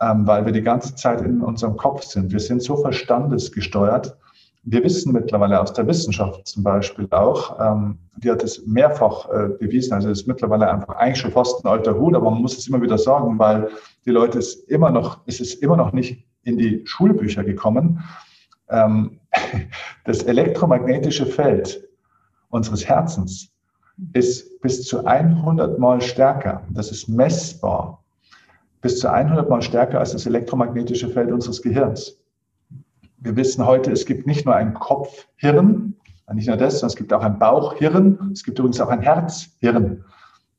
ähm, 0.00 0.26
weil 0.26 0.44
wir 0.44 0.52
die 0.52 0.62
ganze 0.62 0.94
Zeit 0.94 1.20
in 1.20 1.40
unserem 1.40 1.76
Kopf 1.76 2.02
sind. 2.02 2.32
Wir 2.32 2.40
sind 2.40 2.62
so 2.62 2.76
verstandesgesteuert. 2.76 4.16
Wir 4.62 4.84
wissen 4.84 5.12
mittlerweile 5.12 5.60
aus 5.60 5.72
der 5.72 5.86
Wissenschaft 5.86 6.46
zum 6.46 6.62
Beispiel 6.62 7.08
auch, 7.10 7.58
ähm, 7.60 7.98
die 8.16 8.30
hat 8.30 8.44
es 8.44 8.66
mehrfach 8.66 9.28
äh, 9.30 9.48
bewiesen, 9.58 9.94
also 9.94 10.10
es 10.10 10.20
ist 10.20 10.26
mittlerweile 10.26 10.70
einfach 10.70 10.96
eigentlich 10.96 11.18
schon 11.18 11.32
fast 11.32 11.64
ein 11.64 11.68
alter 11.68 11.98
Hut, 11.98 12.14
aber 12.14 12.30
man 12.30 12.42
muss 12.42 12.58
es 12.58 12.68
immer 12.68 12.82
wieder 12.82 12.98
sagen, 12.98 13.38
weil 13.38 13.70
die 14.04 14.10
Leute 14.10 14.38
es 14.38 14.54
immer 14.54 14.90
noch, 14.90 15.20
es 15.26 15.40
ist 15.40 15.62
immer 15.62 15.76
noch 15.76 15.92
nicht 15.92 16.24
in 16.42 16.58
die 16.58 16.82
Schulbücher 16.84 17.44
gekommen. 17.44 18.04
Ähm, 18.68 19.20
das 20.04 20.22
elektromagnetische 20.24 21.26
Feld 21.26 21.88
unseres 22.50 22.86
Herzens 22.86 23.50
ist 24.12 24.60
bis 24.60 24.84
zu 24.84 25.04
100 25.04 25.78
Mal 25.78 26.00
stärker. 26.00 26.62
Das 26.70 26.90
ist 26.90 27.08
messbar 27.08 28.02
bis 28.80 28.98
zu 28.98 29.10
100 29.10 29.48
Mal 29.48 29.62
stärker 29.62 29.98
als 29.98 30.12
das 30.12 30.26
elektromagnetische 30.26 31.08
Feld 31.08 31.32
unseres 31.32 31.62
Gehirns. 31.62 32.18
Wir 33.18 33.34
wissen 33.36 33.66
heute, 33.66 33.90
es 33.90 34.06
gibt 34.06 34.26
nicht 34.26 34.46
nur 34.46 34.54
ein 34.54 34.74
Kopfhirn, 34.74 35.94
nicht 36.32 36.46
nur 36.46 36.56
das, 36.56 36.74
sondern 36.74 36.90
es 36.90 36.96
gibt 36.96 37.12
auch 37.12 37.22
ein 37.22 37.38
Bauchhirn, 37.38 38.30
es 38.32 38.44
gibt 38.44 38.58
übrigens 38.58 38.80
auch 38.80 38.90
ein 38.90 39.00
Herzhirn. 39.00 40.04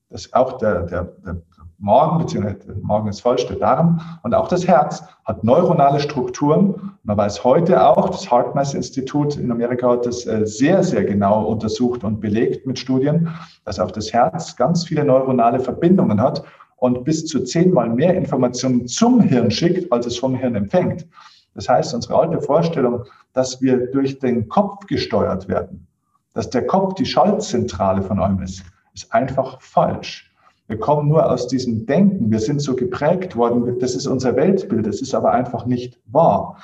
Das 0.09 0.25
ist 0.25 0.33
auch 0.33 0.57
der, 0.57 0.83
der, 0.83 1.03
der 1.25 1.41
Magen, 1.77 2.19
beziehungsweise 2.19 2.59
der 2.65 2.75
Magen 2.81 3.07
ist 3.07 3.21
falsch, 3.21 3.47
der 3.47 3.55
Darm 3.55 4.01
und 4.23 4.33
auch 4.33 4.49
das 4.49 4.67
Herz 4.67 5.01
hat 5.23 5.43
neuronale 5.43 5.99
Strukturen. 5.99 6.97
Man 7.03 7.15
weiß 7.15 7.43
heute 7.45 7.81
auch, 7.85 8.09
das 8.09 8.29
HeartMath 8.29 8.73
Institut 8.73 9.37
in 9.37 9.49
Amerika 9.51 9.91
hat 9.91 10.05
das 10.05 10.25
äh, 10.25 10.45
sehr, 10.45 10.83
sehr 10.83 11.05
genau 11.05 11.45
untersucht 11.45 12.03
und 12.03 12.19
belegt 12.19 12.67
mit 12.67 12.77
Studien, 12.77 13.29
dass 13.63 13.79
auch 13.79 13.91
das 13.91 14.11
Herz 14.11 14.57
ganz 14.57 14.85
viele 14.85 15.05
neuronale 15.05 15.59
Verbindungen 15.59 16.19
hat 16.19 16.43
und 16.79 17.03
bis 17.03 17.25
zu 17.25 17.43
zehnmal 17.43 17.89
mehr 17.89 18.15
Informationen 18.15 18.87
zum 18.87 19.21
Hirn 19.21 19.51
schickt, 19.51 19.91
als 19.91 20.05
es 20.05 20.17
vom 20.17 20.35
Hirn 20.35 20.55
empfängt. 20.55 21.07
Das 21.55 21.67
heißt, 21.67 21.93
unsere 21.93 22.15
alte 22.15 22.41
Vorstellung, 22.41 23.03
dass 23.33 23.61
wir 23.61 23.91
durch 23.91 24.19
den 24.19 24.47
Kopf 24.47 24.85
gesteuert 24.87 25.47
werden, 25.47 25.87
dass 26.33 26.49
der 26.49 26.65
Kopf 26.65 26.93
die 26.95 27.05
Schaltzentrale 27.05 28.01
von 28.01 28.19
allem 28.19 28.41
ist, 28.41 28.63
ist 28.93 29.13
einfach 29.13 29.61
falsch. 29.61 30.31
Wir 30.67 30.77
kommen 30.77 31.09
nur 31.09 31.29
aus 31.29 31.47
diesem 31.47 31.85
Denken. 31.87 32.29
Wir 32.31 32.39
sind 32.39 32.61
so 32.61 32.75
geprägt 32.75 33.35
worden. 33.35 33.79
Das 33.79 33.95
ist 33.95 34.05
unser 34.05 34.35
Weltbild. 34.35 34.85
Das 34.85 35.01
ist 35.01 35.15
aber 35.15 35.31
einfach 35.31 35.65
nicht 35.65 35.99
wahr. 36.05 36.57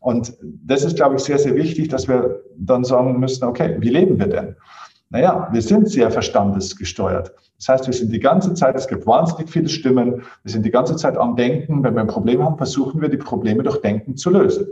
Und 0.00 0.36
das 0.42 0.84
ist, 0.84 0.96
glaube 0.96 1.14
ich, 1.14 1.22
sehr, 1.22 1.38
sehr 1.38 1.54
wichtig, 1.54 1.88
dass 1.88 2.08
wir 2.08 2.42
dann 2.58 2.84
sagen 2.84 3.18
müssen, 3.18 3.44
okay, 3.44 3.76
wie 3.78 3.88
leben 3.88 4.18
wir 4.18 4.26
denn? 4.26 4.56
Naja, 5.10 5.48
wir 5.52 5.62
sind 5.62 5.88
sehr 5.88 6.10
verstandesgesteuert. 6.10 7.32
Das 7.58 7.68
heißt, 7.68 7.86
wir 7.86 7.94
sind 7.94 8.12
die 8.12 8.20
ganze 8.20 8.54
Zeit, 8.54 8.74
es 8.74 8.88
gibt 8.88 9.06
wahnsinnig 9.06 9.50
viele 9.50 9.68
Stimmen, 9.68 10.22
wir 10.42 10.52
sind 10.52 10.66
die 10.66 10.70
ganze 10.70 10.96
Zeit 10.96 11.16
am 11.16 11.36
Denken. 11.36 11.82
Wenn 11.84 11.94
wir 11.94 12.00
ein 12.00 12.08
Problem 12.08 12.42
haben, 12.42 12.56
versuchen 12.56 13.00
wir, 13.00 13.08
die 13.08 13.16
Probleme 13.16 13.62
durch 13.62 13.80
Denken 13.80 14.16
zu 14.16 14.30
lösen. 14.30 14.66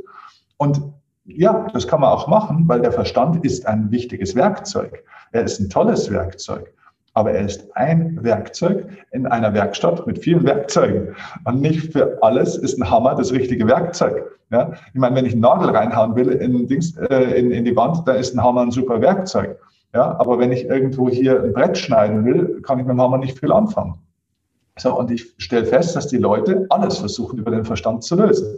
Und 0.56 0.82
ja, 1.24 1.66
das 1.72 1.86
kann 1.86 2.00
man 2.00 2.10
auch 2.10 2.26
machen, 2.26 2.64
weil 2.66 2.80
der 2.80 2.92
Verstand 2.92 3.44
ist 3.44 3.66
ein 3.66 3.90
wichtiges 3.90 4.34
Werkzeug. 4.34 5.04
Er 5.30 5.44
ist 5.44 5.60
ein 5.60 5.70
tolles 5.70 6.10
Werkzeug. 6.10 6.72
Aber 7.14 7.32
er 7.32 7.44
ist 7.44 7.76
ein 7.76 8.18
Werkzeug 8.22 8.88
in 9.12 9.26
einer 9.26 9.52
Werkstatt 9.52 10.06
mit 10.06 10.18
vielen 10.18 10.44
Werkzeugen. 10.44 11.14
Und 11.44 11.60
nicht 11.60 11.92
für 11.92 12.18
alles 12.22 12.56
ist 12.56 12.78
ein 12.78 12.90
Hammer 12.90 13.14
das 13.14 13.32
richtige 13.32 13.66
Werkzeug. 13.66 14.24
Ja? 14.50 14.72
Ich 14.92 15.00
meine, 15.00 15.14
wenn 15.16 15.26
ich 15.26 15.32
einen 15.32 15.42
Nagel 15.42 15.70
reinhauen 15.70 16.16
will 16.16 16.30
in, 16.30 16.66
Dings, 16.66 16.96
äh, 16.96 17.38
in, 17.38 17.50
in 17.50 17.64
die 17.64 17.76
Wand, 17.76 18.08
dann 18.08 18.16
ist 18.16 18.34
ein 18.34 18.42
Hammer 18.42 18.62
ein 18.62 18.70
super 18.70 19.00
Werkzeug. 19.00 19.58
Ja, 19.94 20.18
aber 20.18 20.38
wenn 20.38 20.52
ich 20.52 20.64
irgendwo 20.64 21.08
hier 21.08 21.42
ein 21.42 21.52
Brett 21.52 21.76
schneiden 21.76 22.24
will, 22.24 22.62
kann 22.62 22.78
ich 22.78 22.86
mit 22.86 22.94
dem 22.94 23.00
Hammer 23.00 23.18
nicht 23.18 23.38
viel 23.38 23.52
anfangen. 23.52 23.98
So, 24.78 24.98
und 24.98 25.10
ich 25.10 25.34
stelle 25.36 25.66
fest, 25.66 25.94
dass 25.94 26.06
die 26.08 26.16
Leute 26.16 26.66
alles 26.70 26.98
versuchen, 26.98 27.38
über 27.38 27.50
den 27.50 27.64
Verstand 27.64 28.02
zu 28.04 28.16
lösen. 28.16 28.56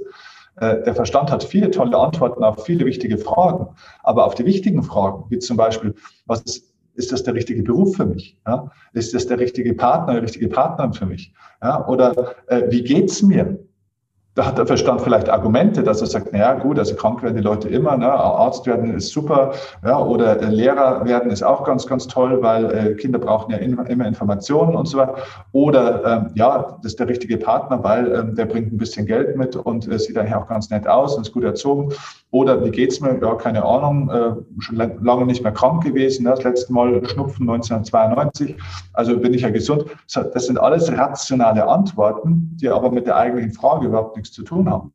Äh, 0.57 0.85
der 0.85 0.95
Verstand 0.95 1.33
hat 1.33 1.43
viele 1.43 1.71
tolle 1.71 1.99
Antworten 1.99 2.45
auf 2.45 2.65
viele 2.65 2.85
wichtige 2.85 3.19
Fragen, 3.19 3.67
aber 4.05 4.25
auf 4.25 4.37
die 4.37 4.45
wichtigen 4.45 4.85
Fragen, 4.85 5.25
wie 5.29 5.41
zum 5.41 5.57
Beispiel, 5.57 5.95
was 6.27 6.43
ist, 6.43 6.73
ist 6.95 7.11
das 7.11 7.25
der 7.25 7.35
richtige 7.35 7.65
Beruf 7.65 7.97
für 7.97 8.07
mich? 8.07 8.39
Ja? 8.47 8.71
Ist 8.93 9.13
das 9.15 9.27
der 9.27 9.41
richtige 9.41 9.75
Partner, 9.75 10.15
die 10.15 10.21
richtige 10.21 10.49
Partnerin 10.49 10.93
für 10.93 11.07
mich? 11.07 11.35
Ja? 11.61 11.85
Oder 11.89 12.37
äh, 12.47 12.71
wie 12.71 12.85
geht's 12.85 13.21
mir? 13.23 13.59
Da 14.35 14.47
hat 14.47 14.59
der 14.59 14.67
Verstand 14.67 15.01
vielleicht 15.01 15.29
Argumente, 15.29 15.83
dass 15.85 16.01
er 16.01 16.09
sagt, 16.09 16.33
naja, 16.33 16.55
gut, 16.55 16.79
also 16.79 16.97
krank 16.97 17.23
werden 17.23 17.37
die 17.37 17.43
Leute 17.43 17.69
immer, 17.69 17.97
ne? 17.97 18.13
Arzt 18.13 18.67
werden 18.67 18.95
ist 18.95 19.11
super, 19.11 19.53
ja, 19.85 19.99
oder 19.99 20.37
Lehrer 20.43 21.05
werden 21.05 21.31
ist 21.31 21.43
auch 21.43 21.63
ganz, 21.65 21.87
ganz 21.87 22.09
toll, 22.09 22.43
weil 22.43 22.65
äh, 22.73 22.95
Kinder 22.95 23.21
brauchen 23.21 23.53
ja 23.53 23.59
in, 23.59 23.79
immer 23.87 24.07
Informationen 24.07 24.75
und 24.75 24.87
so 24.87 24.99
weiter. 24.99 25.15
Oder 25.53 26.05
ähm, 26.05 26.31
ja, 26.35 26.79
das 26.83 26.93
ist 26.93 27.01
der 27.01 27.09
richtige 27.09 27.37
Partner, 27.37 27.83
weil 27.85 28.13
ähm, 28.13 28.35
der 28.35 28.47
bringt 28.47 28.73
ein 28.73 28.77
bisschen 28.77 29.07
Geld 29.07 29.37
mit 29.37 29.55
und 29.55 29.87
äh, 29.87 29.99
sieht 30.01 30.17
daher 30.17 30.41
auch 30.41 30.49
ganz 30.49 30.69
nett 30.69 30.89
aus 30.89 31.17
und 31.17 31.27
ist 31.27 31.33
gut 31.33 31.45
erzogen. 31.45 31.93
Oder 32.33 32.65
wie 32.65 32.73
geht's 32.73 33.01
mir? 33.01 33.17
Ja, 33.23 33.37
keine 33.37 33.65
Ahnung, 33.65 34.11
äh, 34.11 34.61
schon 34.61 34.77
lange 34.77 35.27
nicht 35.27 35.45
mehr 35.45 35.53
krank 35.53 35.85
gewesen, 35.85 36.25
ne? 36.25 36.31
das 36.31 36.43
letzte 36.43 36.73
Mal 36.73 37.07
Schnupfen 37.07 37.49
1992, 37.49 38.57
also 38.95 39.17
bin 39.17 39.33
ich 39.33 39.43
ja 39.43 39.51
gesund. 39.51 39.85
Das 40.13 40.47
sind 40.47 40.59
alles 40.59 40.91
rationale 40.91 41.69
Antworten, 41.69 42.57
die 42.61 42.69
aber 42.69 42.91
mit 42.91 43.07
der 43.07 43.17
eigentlichen 43.17 43.53
Frage 43.53 43.87
überhaupt 43.87 44.17
nichts 44.17 44.24
zu 44.33 44.43
tun 44.43 44.71
haben. 44.71 44.93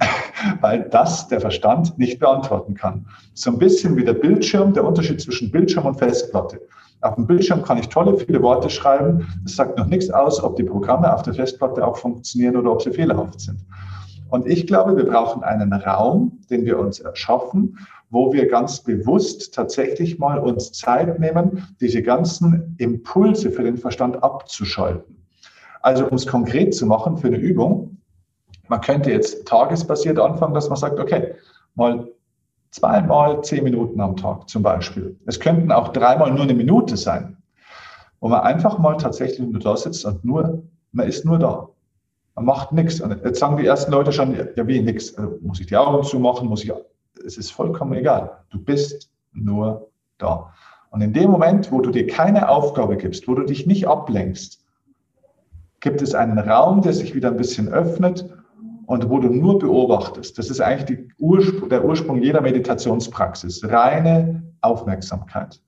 Weil 0.60 0.88
das 0.90 1.28
der 1.28 1.40
Verstand 1.40 1.98
nicht 1.98 2.18
beantworten 2.18 2.74
kann. 2.74 3.06
So 3.34 3.50
ein 3.50 3.58
bisschen 3.58 3.96
wie 3.96 4.04
der 4.04 4.14
Bildschirm, 4.14 4.72
der 4.72 4.84
Unterschied 4.84 5.20
zwischen 5.20 5.50
Bildschirm 5.50 5.86
und 5.86 5.98
Festplatte. 5.98 6.60
Auf 7.02 7.14
dem 7.14 7.26
Bildschirm 7.26 7.62
kann 7.62 7.78
ich 7.78 7.88
tolle, 7.88 8.16
viele 8.16 8.42
Worte 8.42 8.68
schreiben. 8.68 9.26
Das 9.42 9.56
sagt 9.56 9.78
noch 9.78 9.86
nichts 9.86 10.10
aus, 10.10 10.42
ob 10.42 10.56
die 10.56 10.64
Programme 10.64 11.12
auf 11.12 11.22
der 11.22 11.34
Festplatte 11.34 11.86
auch 11.86 11.96
funktionieren 11.96 12.56
oder 12.56 12.72
ob 12.72 12.82
sie 12.82 12.92
fehlerhaft 12.92 13.40
sind. 13.40 13.64
Und 14.28 14.46
ich 14.46 14.66
glaube, 14.66 14.96
wir 14.96 15.04
brauchen 15.04 15.42
einen 15.42 15.72
Raum, 15.72 16.40
den 16.50 16.64
wir 16.64 16.78
uns 16.78 17.00
erschaffen, 17.00 17.78
wo 18.10 18.32
wir 18.32 18.48
ganz 18.48 18.80
bewusst 18.80 19.54
tatsächlich 19.54 20.18
mal 20.18 20.38
uns 20.38 20.72
Zeit 20.72 21.18
nehmen, 21.18 21.64
diese 21.80 22.02
ganzen 22.02 22.74
Impulse 22.78 23.50
für 23.50 23.62
den 23.62 23.76
Verstand 23.76 24.22
abzuschalten. 24.22 25.16
Also 25.82 26.06
um 26.06 26.16
es 26.16 26.26
konkret 26.26 26.74
zu 26.74 26.86
machen 26.86 27.16
für 27.16 27.28
eine 27.28 27.38
Übung, 27.38 27.98
man 28.70 28.80
könnte 28.80 29.10
jetzt 29.10 29.46
tagesbasiert 29.46 30.18
anfangen, 30.18 30.54
dass 30.54 30.68
man 30.68 30.78
sagt, 30.78 31.00
okay, 31.00 31.34
mal 31.74 32.08
zweimal 32.70 33.42
zehn 33.42 33.64
Minuten 33.64 34.00
am 34.00 34.16
Tag 34.16 34.48
zum 34.48 34.62
Beispiel. 34.62 35.18
Es 35.26 35.40
könnten 35.40 35.72
auch 35.72 35.88
dreimal 35.88 36.30
nur 36.30 36.44
eine 36.44 36.54
Minute 36.54 36.96
sein, 36.96 37.36
wo 38.20 38.28
man 38.28 38.42
einfach 38.42 38.78
mal 38.78 38.96
tatsächlich 38.96 39.40
nur 39.40 39.60
da 39.60 39.76
sitzt 39.76 40.04
und 40.04 40.24
nur, 40.24 40.62
man 40.92 41.08
ist 41.08 41.24
nur 41.24 41.40
da. 41.40 41.68
Man 42.36 42.44
macht 42.44 42.70
nichts. 42.70 43.00
Und 43.00 43.10
jetzt 43.24 43.40
sagen 43.40 43.56
die 43.56 43.66
ersten 43.66 43.90
Leute 43.90 44.12
schon, 44.12 44.36
ja 44.54 44.66
wie, 44.68 44.80
nichts. 44.80 45.18
Also 45.18 45.36
muss 45.42 45.58
ich 45.58 45.66
die 45.66 45.76
Augen 45.76 46.04
zumachen? 46.04 46.48
Muss 46.48 46.62
ich, 46.62 46.72
es 47.26 47.36
ist 47.36 47.50
vollkommen 47.50 47.94
egal. 47.94 48.30
Du 48.50 48.58
bist 48.60 49.10
nur 49.32 49.88
da. 50.18 50.54
Und 50.90 51.00
in 51.00 51.12
dem 51.12 51.32
Moment, 51.32 51.72
wo 51.72 51.80
du 51.80 51.90
dir 51.90 52.06
keine 52.06 52.48
Aufgabe 52.48 52.96
gibst, 52.96 53.26
wo 53.26 53.34
du 53.34 53.42
dich 53.42 53.66
nicht 53.66 53.88
ablenkst, 53.88 54.64
gibt 55.80 56.02
es 56.02 56.14
einen 56.14 56.38
Raum, 56.38 56.82
der 56.82 56.92
sich 56.92 57.16
wieder 57.16 57.30
ein 57.30 57.36
bisschen 57.36 57.68
öffnet 57.68 58.24
und 58.90 59.08
wo 59.08 59.20
du 59.20 59.28
nur 59.28 59.56
beobachtest. 59.60 60.36
Das 60.36 60.50
ist 60.50 60.60
eigentlich 60.60 60.98
Urspr 61.20 61.68
der 61.68 61.84
Ursprung 61.84 62.20
jeder 62.20 62.40
Meditationspraxis, 62.40 63.62
reine 63.62 64.42
Aufmerksamkeit. 64.62 65.60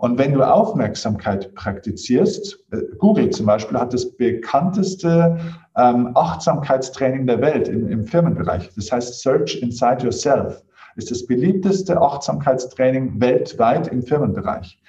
Und 0.00 0.18
wenn 0.18 0.34
du 0.34 0.42
Aufmerksamkeit 0.42 1.54
praktizierst, 1.54 2.58
äh, 2.72 2.78
Google 2.98 3.30
zum 3.30 3.46
Beispiel 3.46 3.78
hat 3.78 3.94
das 3.94 4.10
bekannteste 4.16 5.38
ähm, 5.76 6.10
Achtsamkeitstraining 6.16 7.28
der 7.28 7.40
Welt 7.40 7.68
im, 7.68 7.88
im 7.88 8.04
Firmenbereich. 8.04 8.68
Das 8.74 8.90
heißt 8.90 9.20
Search 9.20 9.62
Inside 9.62 10.02
Yourself 10.02 10.60
ist 10.96 11.12
das 11.12 11.24
beliebteste 11.26 12.00
Achtsamkeitstraining 12.00 13.20
weltweit 13.20 13.86
im 13.86 14.02
Firmenbereich. 14.02 14.82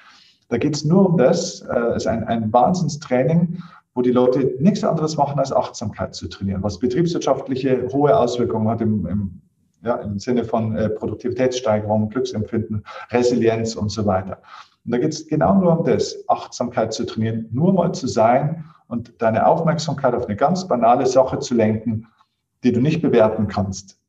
Da 0.47 0.57
geht 0.57 0.75
es 0.75 0.85
nur 0.85 1.07
um 1.07 1.17
das, 1.17 1.61
äh, 1.61 1.79
es 1.89 1.97
ist 1.97 2.07
ein, 2.07 2.23
ein 2.23 2.51
Wahnsinnstraining, 2.51 3.61
wo 3.93 4.01
die 4.01 4.11
Leute 4.11 4.55
nichts 4.59 4.83
anderes 4.83 5.17
machen, 5.17 5.39
als 5.39 5.51
Achtsamkeit 5.51 6.15
zu 6.15 6.27
trainieren, 6.27 6.63
was 6.63 6.79
betriebswirtschaftliche 6.79 7.87
hohe 7.91 8.17
Auswirkungen 8.17 8.67
hat 8.67 8.81
im, 8.81 9.05
im, 9.07 9.41
ja, 9.83 9.95
im 9.95 10.19
Sinne 10.19 10.43
von 10.43 10.75
äh, 10.75 10.89
Produktivitätssteigerung, 10.89 12.09
Glücksempfinden, 12.09 12.83
Resilienz 13.11 13.75
und 13.75 13.89
so 13.89 14.05
weiter. 14.05 14.41
Und 14.85 14.91
da 14.91 14.97
geht 14.97 15.13
es 15.13 15.27
genau 15.27 15.55
nur 15.55 15.79
um 15.79 15.85
das, 15.85 16.15
Achtsamkeit 16.27 16.93
zu 16.93 17.05
trainieren, 17.05 17.47
nur 17.51 17.73
mal 17.73 17.93
zu 17.93 18.07
sein 18.07 18.65
und 18.87 19.21
deine 19.21 19.45
Aufmerksamkeit 19.45 20.13
auf 20.13 20.25
eine 20.25 20.35
ganz 20.35 20.67
banale 20.67 21.05
Sache 21.05 21.39
zu 21.39 21.53
lenken, 21.53 22.07
die 22.63 22.71
du 22.71 22.81
nicht 22.81 23.01
bewerten 23.01 23.47
kannst. 23.47 23.99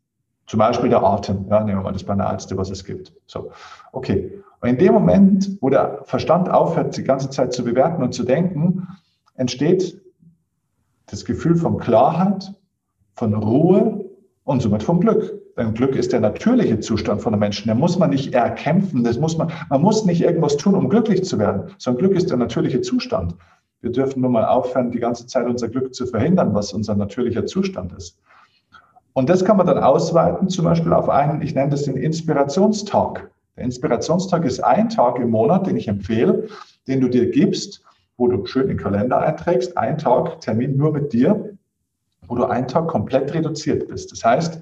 Zum 0.47 0.59
Beispiel 0.59 0.91
der 0.91 1.03
Atem. 1.03 1.47
Ja, 1.49 1.63
nehmen 1.63 1.79
wir 1.79 1.85
mal 1.85 1.93
das 1.93 2.03
Banalste, 2.03 2.57
was 2.57 2.71
es 2.71 2.85
gibt. 2.85 3.13
So, 3.27 3.53
okay. 3.93 4.43
Und 4.61 4.69
in 4.69 4.79
dem 4.79 4.93
Moment, 4.93 5.59
wo 5.61 5.71
der 5.71 6.01
Verstand 6.05 6.51
aufhört, 6.51 6.97
die 6.97 7.05
ganze 7.05 7.31
Zeit 7.31 7.53
zu 7.53 7.65
bewerten 7.65 8.03
und 8.03 8.13
zu 8.13 8.25
denken, 8.25 8.89
entsteht 9.41 9.99
das 11.07 11.25
Gefühl 11.25 11.57
von 11.57 11.79
Klarheit, 11.79 12.53
von 13.15 13.35
Ruhe 13.35 14.05
und 14.45 14.61
somit 14.61 14.83
vom 14.83 15.01
Glück. 15.01 15.41
Denn 15.57 15.75
Glück 15.75 15.97
ist 15.97 16.13
der 16.13 16.21
natürliche 16.21 16.79
Zustand 16.81 17.23
von 17.23 17.33
einem 17.33 17.41
Menschen. 17.41 17.69
Den 17.69 17.79
muss 17.79 17.99
man 17.99 18.11
nicht 18.11 18.35
erkämpfen. 18.35 19.03
Das 19.03 19.19
muss 19.19 19.39
man, 19.39 19.51
man 19.71 19.81
muss 19.81 20.05
nicht 20.05 20.21
irgendwas 20.21 20.57
tun, 20.57 20.75
um 20.75 20.89
glücklich 20.89 21.25
zu 21.25 21.39
werden, 21.39 21.71
sondern 21.79 22.05
Glück 22.05 22.17
ist 22.17 22.31
der 22.31 22.37
natürliche 22.37 22.83
Zustand. 22.83 23.35
Wir 23.81 23.91
dürfen 23.91 24.21
nur 24.21 24.31
mal 24.31 24.45
aufhören, 24.45 24.91
die 24.91 25.01
ganze 25.01 25.27
Zeit 25.27 25.47
unser 25.47 25.69
Glück 25.69 25.95
zu 25.95 26.07
verhindern, 26.07 26.55
was 26.55 26.75
unser 26.75 26.95
natürlicher 26.95 27.47
Zustand 27.47 27.95
ist. 27.95 28.19
Und 29.15 29.31
das 29.31 29.45
kann 29.45 29.57
man 29.57 29.67
dann 29.67 29.79
ausweiten, 29.79 30.51
zum 30.51 30.67
Beispiel 30.67 30.93
auf 30.93 31.09
einen, 31.09 31.41
ich 31.41 31.55
nenne 31.55 31.71
das 31.71 31.85
den 31.85 31.97
Inspirationstag. 31.97 33.31
Der 33.57 33.65
Inspirationstag 33.65 34.45
ist 34.45 34.61
ein 34.61 34.91
Tag 34.91 35.19
im 35.19 35.31
Monat, 35.31 35.67
den 35.67 35.77
ich 35.77 35.89
empfehle, 35.89 36.49
den 36.87 37.01
du 37.01 37.09
dir 37.09 37.31
gibst, 37.31 37.83
wo 38.21 38.29
du 38.29 38.45
schön 38.45 38.69
den 38.69 38.77
Kalender 38.77 39.19
einträgst, 39.19 39.79
ein 39.79 39.97
Tag 39.97 40.43
Termin 40.43 40.77
nur 40.77 40.93
mit 40.93 41.13
dir, 41.13 41.57
wo 42.29 42.35
du 42.35 42.45
einen 42.45 42.69
Tag 42.69 42.87
komplett 42.87 43.33
reduziert 43.33 43.89
bist. 43.89 44.13
Das 44.13 44.23
heißt, 44.23 44.61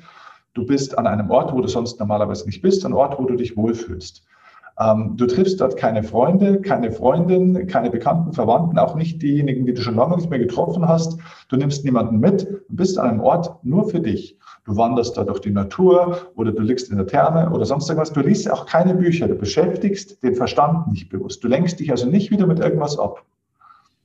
du 0.54 0.64
bist 0.64 0.96
an 0.96 1.08
einem 1.08 1.28
Ort, 1.28 1.52
wo 1.52 1.60
du 1.60 1.66
sonst 1.66 1.98
normalerweise 1.98 2.46
nicht 2.46 2.62
bist, 2.62 2.86
ein 2.86 2.92
Ort, 2.92 3.18
wo 3.18 3.24
du 3.24 3.34
dich 3.34 3.56
wohlfühlst. 3.56 4.24
Ähm, 4.78 5.14
du 5.16 5.26
triffst 5.26 5.60
dort 5.60 5.76
keine 5.76 6.04
Freunde, 6.04 6.60
keine 6.60 6.92
Freundin, 6.92 7.66
keine 7.66 7.90
Bekannten, 7.90 8.32
Verwandten, 8.32 8.78
auch 8.78 8.94
nicht 8.94 9.20
diejenigen, 9.20 9.66
die 9.66 9.74
du 9.74 9.82
schon 9.82 9.96
lange 9.96 10.14
nicht 10.14 10.30
mehr 10.30 10.38
getroffen 10.38 10.86
hast. 10.86 11.18
Du 11.48 11.56
nimmst 11.56 11.84
niemanden 11.84 12.20
mit 12.20 12.46
und 12.46 12.76
bist 12.76 12.96
an 12.96 13.10
einem 13.10 13.20
Ort 13.20 13.56
nur 13.64 13.88
für 13.88 13.98
dich. 13.98 14.38
Du 14.66 14.76
wanderst 14.76 15.16
da 15.16 15.24
durch 15.24 15.40
die 15.40 15.50
Natur 15.50 16.30
oder 16.36 16.52
du 16.52 16.62
liegst 16.62 16.92
in 16.92 16.96
der 16.96 17.08
Therme 17.08 17.50
oder 17.50 17.64
sonst 17.64 17.88
irgendwas. 17.88 18.12
Du 18.12 18.20
liest 18.20 18.48
auch 18.48 18.66
keine 18.66 18.94
Bücher. 18.94 19.26
Du 19.26 19.34
beschäftigst 19.34 20.22
den 20.22 20.36
Verstand 20.36 20.86
nicht 20.92 21.08
bewusst. 21.08 21.42
Du 21.42 21.48
lenkst 21.48 21.80
dich 21.80 21.90
also 21.90 22.06
nicht 22.06 22.30
wieder 22.30 22.46
mit 22.46 22.60
irgendwas 22.60 22.96
ab. 22.96 23.24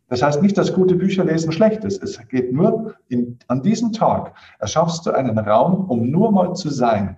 Das 0.09 0.21
heißt 0.21 0.41
nicht, 0.41 0.57
dass 0.57 0.73
gute 0.73 0.95
Bücher 0.95 1.23
lesen 1.23 1.51
schlecht 1.51 1.83
ist. 1.83 2.03
Es 2.03 2.19
geht 2.27 2.53
nur 2.53 2.95
in, 3.07 3.39
an 3.47 3.61
diesem 3.61 3.93
Tag 3.93 4.33
erschaffst 4.59 5.05
du 5.05 5.11
einen 5.11 5.39
Raum, 5.39 5.89
um 5.89 6.11
nur 6.11 6.31
mal 6.31 6.53
zu 6.53 6.69
sein. 6.69 7.17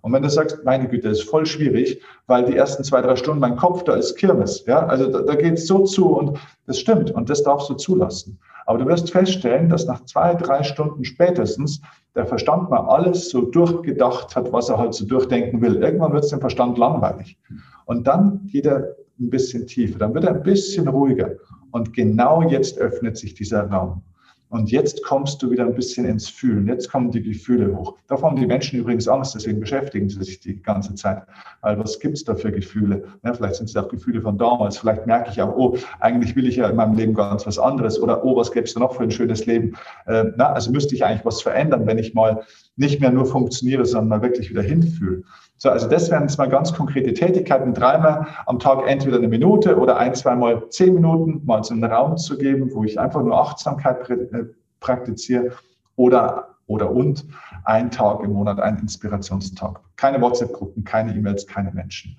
Und 0.00 0.12
wenn 0.12 0.22
du 0.22 0.30
sagst, 0.30 0.64
meine 0.64 0.88
Güte, 0.88 1.08
ist 1.08 1.22
voll 1.22 1.44
schwierig, 1.46 2.00
weil 2.26 2.44
die 2.44 2.56
ersten 2.56 2.84
zwei, 2.84 3.00
drei 3.02 3.16
Stunden 3.16 3.40
mein 3.40 3.56
Kopf, 3.56 3.84
da 3.84 3.94
ist 3.94 4.16
Kirmes. 4.16 4.64
Ja, 4.66 4.86
also 4.86 5.10
da, 5.10 5.22
da 5.22 5.34
geht 5.34 5.54
es 5.54 5.66
so 5.66 5.84
zu 5.84 6.16
und 6.16 6.38
das 6.66 6.78
stimmt 6.78 7.10
und 7.10 7.28
das 7.30 7.42
darfst 7.42 7.68
du 7.68 7.74
zulassen. 7.74 8.38
Aber 8.66 8.78
du 8.78 8.86
wirst 8.86 9.10
feststellen, 9.10 9.68
dass 9.68 9.86
nach 9.86 10.04
zwei, 10.04 10.34
drei 10.34 10.62
Stunden 10.62 11.04
spätestens 11.04 11.80
der 12.14 12.26
Verstand 12.26 12.70
mal 12.70 12.80
alles 12.80 13.30
so 13.30 13.42
durchgedacht 13.42 14.36
hat, 14.36 14.52
was 14.52 14.68
er 14.68 14.78
halt 14.78 14.94
so 14.94 15.06
durchdenken 15.06 15.60
will. 15.62 15.76
Irgendwann 15.82 16.12
wird 16.12 16.24
es 16.24 16.30
dem 16.30 16.40
Verstand 16.40 16.78
langweilig. 16.78 17.38
Und 17.86 18.06
dann 18.06 18.46
geht 18.46 18.66
er 18.66 18.94
ein 19.18 19.30
bisschen 19.30 19.66
tiefer, 19.66 19.98
dann 19.98 20.14
wird 20.14 20.24
er 20.24 20.34
ein 20.34 20.42
bisschen 20.42 20.86
ruhiger. 20.86 21.30
Und 21.70 21.92
genau 21.92 22.42
jetzt 22.42 22.78
öffnet 22.78 23.16
sich 23.16 23.34
dieser 23.34 23.68
Raum. 23.70 24.02
Und 24.50 24.70
jetzt 24.70 25.04
kommst 25.04 25.42
du 25.42 25.50
wieder 25.50 25.64
ein 25.66 25.74
bisschen 25.74 26.06
ins 26.06 26.26
Fühlen. 26.28 26.66
Jetzt 26.66 26.90
kommen 26.90 27.10
die 27.10 27.22
Gefühle 27.22 27.76
hoch. 27.76 27.96
Davon 28.06 28.30
haben 28.30 28.40
die 28.40 28.46
Menschen 28.46 28.78
übrigens 28.78 29.06
Angst, 29.06 29.34
deswegen 29.34 29.60
beschäftigen 29.60 30.08
sie 30.08 30.22
sich 30.22 30.40
die 30.40 30.62
ganze 30.62 30.94
Zeit. 30.94 31.22
Weil 31.60 31.78
was 31.78 32.00
gibt's 32.00 32.24
da 32.24 32.34
für 32.34 32.50
Gefühle? 32.50 33.04
Ja, 33.24 33.34
vielleicht 33.34 33.56
sind 33.56 33.68
es 33.68 33.76
auch 33.76 33.88
Gefühle 33.88 34.22
von 34.22 34.38
damals. 34.38 34.78
Vielleicht 34.78 35.06
merke 35.06 35.30
ich 35.30 35.42
auch, 35.42 35.54
oh, 35.54 35.76
eigentlich 36.00 36.34
will 36.34 36.46
ich 36.46 36.56
ja 36.56 36.68
in 36.70 36.76
meinem 36.76 36.94
Leben 36.94 37.12
ganz 37.12 37.46
was 37.46 37.58
anderes. 37.58 38.00
Oder 38.00 38.24
oh, 38.24 38.36
was 38.36 38.50
gäbe 38.50 38.64
es 38.64 38.72
da 38.72 38.80
noch 38.80 38.94
für 38.94 39.02
ein 39.02 39.10
schönes 39.10 39.44
Leben? 39.44 39.76
Äh, 40.06 40.24
na, 40.36 40.52
also 40.52 40.70
müsste 40.70 40.94
ich 40.94 41.04
eigentlich 41.04 41.26
was 41.26 41.42
verändern, 41.42 41.86
wenn 41.86 41.98
ich 41.98 42.14
mal 42.14 42.42
nicht 42.76 43.00
mehr 43.00 43.10
nur 43.10 43.26
funktioniere, 43.26 43.84
sondern 43.84 44.08
mal 44.08 44.22
wirklich 44.22 44.48
wieder 44.48 44.62
hinfühle. 44.62 45.24
So, 45.58 45.70
also 45.70 45.88
das 45.88 46.10
wären 46.10 46.22
jetzt 46.22 46.38
mal 46.38 46.48
ganz 46.48 46.72
konkrete 46.72 47.12
Tätigkeiten, 47.12 47.74
dreimal 47.74 48.26
am 48.46 48.60
Tag 48.60 48.86
entweder 48.86 49.16
eine 49.18 49.28
Minute 49.28 49.76
oder 49.76 49.96
ein, 49.96 50.14
zweimal 50.14 50.68
zehn 50.70 50.94
Minuten 50.94 51.42
mal 51.44 51.64
so 51.64 51.74
einen 51.74 51.84
Raum 51.84 52.16
zu 52.16 52.38
geben, 52.38 52.70
wo 52.72 52.84
ich 52.84 52.98
einfach 52.98 53.22
nur 53.22 53.38
Achtsamkeit 53.38 54.08
äh, 54.08 54.44
praktiziere 54.80 55.52
oder 55.96 56.54
oder 56.68 56.90
und 56.90 57.26
ein 57.64 57.90
Tag 57.90 58.22
im 58.22 58.32
Monat, 58.32 58.60
ein 58.60 58.78
Inspirationstag. 58.78 59.80
Keine 59.96 60.20
WhatsApp-Gruppen, 60.20 60.84
keine 60.84 61.14
E-Mails, 61.14 61.46
keine 61.46 61.72
Menschen. 61.72 62.16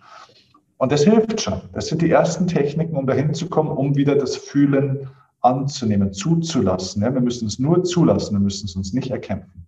Und 0.78 0.92
das 0.92 1.04
hilft 1.04 1.40
schon. 1.40 1.62
Das 1.74 1.88
sind 1.88 2.02
die 2.02 2.10
ersten 2.10 2.48
Techniken, 2.48 2.96
um 2.98 3.06
dahin 3.06 3.34
zu 3.34 3.48
kommen, 3.48 3.70
um 3.70 3.96
wieder 3.96 4.16
das 4.16 4.36
Fühlen 4.36 5.08
anzunehmen, 5.42 6.12
zuzulassen. 6.12 7.02
wir 7.02 7.22
müssen 7.22 7.48
es 7.48 7.60
nur 7.60 7.84
zulassen, 7.84 8.36
wir 8.36 8.42
müssen 8.42 8.66
es 8.66 8.76
uns 8.76 8.92
nicht 8.92 9.12
erkämpfen. 9.12 9.66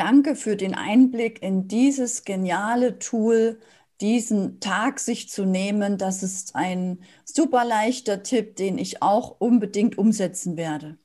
Danke 0.00 0.34
für 0.34 0.56
den 0.56 0.74
Einblick 0.74 1.42
in 1.42 1.68
dieses 1.68 2.24
geniale 2.24 2.98
Tool, 2.98 3.60
diesen 4.00 4.58
Tag 4.58 4.98
sich 4.98 5.28
zu 5.28 5.44
nehmen. 5.44 5.98
Das 5.98 6.22
ist 6.22 6.56
ein 6.56 7.00
super 7.26 7.66
leichter 7.66 8.22
Tipp, 8.22 8.56
den 8.56 8.78
ich 8.78 9.02
auch 9.02 9.36
unbedingt 9.38 9.98
umsetzen 9.98 10.56
werde. 10.56 10.96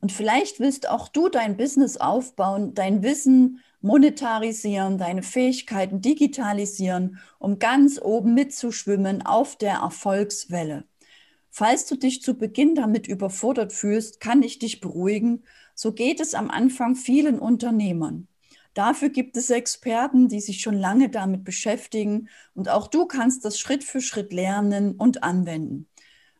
Und 0.00 0.10
vielleicht 0.10 0.58
willst 0.58 0.88
auch 0.88 1.06
du 1.06 1.28
dein 1.28 1.56
Business 1.56 1.98
aufbauen, 1.98 2.74
dein 2.74 3.04
Wissen 3.04 3.60
monetarisieren, 3.80 4.98
deine 4.98 5.22
Fähigkeiten 5.22 6.00
digitalisieren, 6.00 7.20
um 7.38 7.60
ganz 7.60 8.00
oben 8.02 8.34
mitzuschwimmen 8.34 9.24
auf 9.24 9.54
der 9.54 9.74
Erfolgswelle. 9.74 10.82
Falls 11.48 11.86
du 11.86 11.94
dich 11.94 12.22
zu 12.22 12.34
Beginn 12.34 12.74
damit 12.74 13.06
überfordert 13.06 13.72
fühlst, 13.72 14.18
kann 14.18 14.42
ich 14.42 14.58
dich 14.58 14.80
beruhigen. 14.80 15.44
So 15.76 15.92
geht 15.92 16.18
es 16.18 16.34
am 16.34 16.50
Anfang 16.50 16.96
vielen 16.96 17.38
Unternehmern. 17.38 18.26
Dafür 18.74 19.10
gibt 19.10 19.36
es 19.36 19.50
Experten, 19.50 20.28
die 20.28 20.40
sich 20.40 20.60
schon 20.60 20.76
lange 20.76 21.10
damit 21.10 21.44
beschäftigen 21.44 22.28
und 22.54 22.68
auch 22.68 22.88
du 22.88 23.06
kannst 23.06 23.44
das 23.44 23.58
Schritt 23.58 23.84
für 23.84 24.00
Schritt 24.00 24.32
lernen 24.32 24.96
und 24.96 25.22
anwenden. 25.22 25.88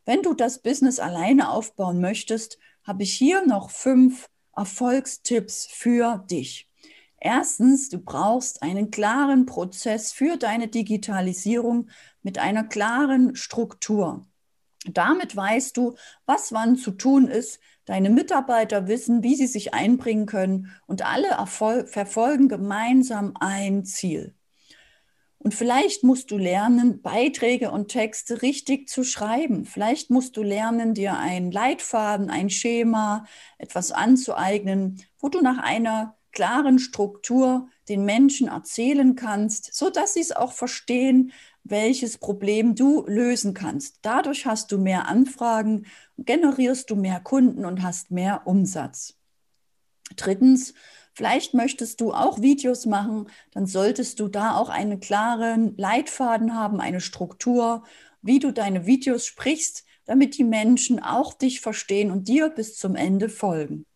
Wenn 0.04 0.22
du 0.22 0.34
das 0.34 0.60
Business 0.60 0.98
alleine 0.98 1.50
aufbauen 1.50 2.00
möchtest, 2.00 2.58
habe 2.84 3.02
ich 3.02 3.12
hier 3.12 3.46
noch 3.46 3.70
fünf 3.70 4.28
Erfolgstipps 4.56 5.66
für 5.70 6.24
dich. 6.30 6.68
Erstens, 7.20 7.88
du 7.88 7.98
brauchst 7.98 8.62
einen 8.62 8.90
klaren 8.90 9.46
Prozess 9.46 10.12
für 10.12 10.36
deine 10.36 10.66
Digitalisierung 10.66 11.88
mit 12.22 12.38
einer 12.38 12.64
klaren 12.64 13.36
Struktur. 13.36 14.26
Damit 14.86 15.36
weißt 15.36 15.76
du, 15.76 15.94
was 16.26 16.52
wann 16.52 16.76
zu 16.76 16.90
tun 16.90 17.28
ist. 17.28 17.60
Deine 17.84 18.10
Mitarbeiter 18.10 18.86
wissen, 18.86 19.22
wie 19.22 19.34
sie 19.34 19.46
sich 19.46 19.74
einbringen 19.74 20.26
können 20.26 20.70
und 20.86 21.04
alle 21.04 21.28
Erfol 21.28 21.86
verfolgen 21.86 22.48
gemeinsam 22.48 23.34
ein 23.40 23.84
Ziel. 23.84 24.34
Und 25.38 25.54
vielleicht 25.54 26.04
musst 26.04 26.30
du 26.30 26.38
lernen, 26.38 27.02
Beiträge 27.02 27.72
und 27.72 27.88
Texte 27.88 28.42
richtig 28.42 28.88
zu 28.88 29.02
schreiben. 29.02 29.64
Vielleicht 29.64 30.08
musst 30.08 30.36
du 30.36 30.44
lernen, 30.44 30.94
dir 30.94 31.18
einen 31.18 31.50
Leitfaden, 31.50 32.30
ein 32.30 32.48
Schema, 32.48 33.24
etwas 33.58 33.90
anzueignen, 33.90 35.02
wo 35.18 35.28
du 35.28 35.40
nach 35.40 35.58
einer 35.58 36.16
klaren 36.32 36.78
Struktur 36.78 37.68
den 37.88 38.04
Menschen 38.04 38.48
erzählen 38.48 39.14
kannst, 39.14 39.74
so 39.74 39.90
dass 39.90 40.14
sie 40.14 40.20
es 40.20 40.32
auch 40.32 40.52
verstehen, 40.52 41.32
welches 41.64 42.18
Problem 42.18 42.74
du 42.74 43.04
lösen 43.06 43.54
kannst. 43.54 43.98
Dadurch 44.02 44.46
hast 44.46 44.72
du 44.72 44.78
mehr 44.78 45.06
Anfragen, 45.06 45.86
generierst 46.18 46.90
du 46.90 46.96
mehr 46.96 47.20
Kunden 47.20 47.64
und 47.64 47.82
hast 47.82 48.10
mehr 48.10 48.42
Umsatz. 48.46 49.14
Drittens, 50.16 50.74
vielleicht 51.14 51.54
möchtest 51.54 52.00
du 52.00 52.12
auch 52.12 52.40
Videos 52.40 52.86
machen, 52.86 53.28
dann 53.52 53.66
solltest 53.66 54.20
du 54.20 54.28
da 54.28 54.56
auch 54.56 54.68
einen 54.68 55.00
klaren 55.00 55.76
Leitfaden 55.76 56.54
haben, 56.54 56.80
eine 56.80 57.00
Struktur, 57.00 57.84
wie 58.22 58.38
du 58.38 58.52
deine 58.52 58.86
Videos 58.86 59.26
sprichst, 59.26 59.84
damit 60.04 60.36
die 60.36 60.44
Menschen 60.44 61.00
auch 61.00 61.32
dich 61.32 61.60
verstehen 61.60 62.10
und 62.10 62.28
dir 62.28 62.50
bis 62.50 62.76
zum 62.76 62.96
Ende 62.96 63.28
folgen. 63.28 63.86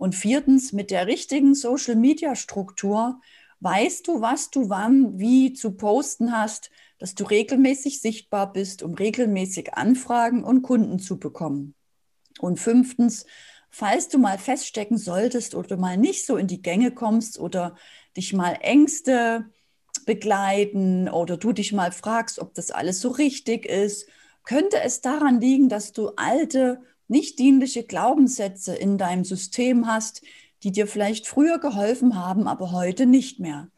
Und 0.00 0.14
viertens, 0.14 0.72
mit 0.72 0.90
der 0.90 1.06
richtigen 1.06 1.54
Social-Media-Struktur 1.54 3.20
weißt 3.60 4.08
du, 4.08 4.22
was 4.22 4.50
du 4.50 4.70
wann, 4.70 5.18
wie 5.18 5.52
zu 5.52 5.72
posten 5.72 6.32
hast, 6.32 6.70
dass 6.98 7.14
du 7.14 7.24
regelmäßig 7.24 8.00
sichtbar 8.00 8.50
bist, 8.50 8.82
um 8.82 8.94
regelmäßig 8.94 9.74
Anfragen 9.74 10.42
und 10.42 10.62
Kunden 10.62 11.00
zu 11.00 11.18
bekommen. 11.18 11.74
Und 12.38 12.58
fünftens, 12.58 13.26
falls 13.68 14.08
du 14.08 14.16
mal 14.16 14.38
feststecken 14.38 14.96
solltest 14.96 15.54
oder 15.54 15.76
mal 15.76 15.98
nicht 15.98 16.24
so 16.24 16.38
in 16.38 16.46
die 16.46 16.62
Gänge 16.62 16.92
kommst 16.92 17.38
oder 17.38 17.76
dich 18.16 18.32
mal 18.32 18.56
Ängste 18.62 19.50
begleiten 20.06 21.10
oder 21.10 21.36
du 21.36 21.52
dich 21.52 21.74
mal 21.74 21.92
fragst, 21.92 22.38
ob 22.38 22.54
das 22.54 22.70
alles 22.70 23.02
so 23.02 23.10
richtig 23.10 23.66
ist, 23.66 24.08
könnte 24.44 24.80
es 24.80 25.02
daran 25.02 25.42
liegen, 25.42 25.68
dass 25.68 25.92
du 25.92 26.08
alte, 26.16 26.80
nicht 27.10 27.38
dienliche 27.38 27.84
Glaubenssätze 27.84 28.74
in 28.74 28.96
deinem 28.96 29.24
System 29.24 29.86
hast, 29.86 30.22
die 30.62 30.72
dir 30.72 30.86
vielleicht 30.86 31.26
früher 31.26 31.58
geholfen 31.58 32.16
haben, 32.16 32.46
aber 32.46 32.72
heute 32.72 33.06
nicht 33.06 33.40
mehr. 33.40 33.68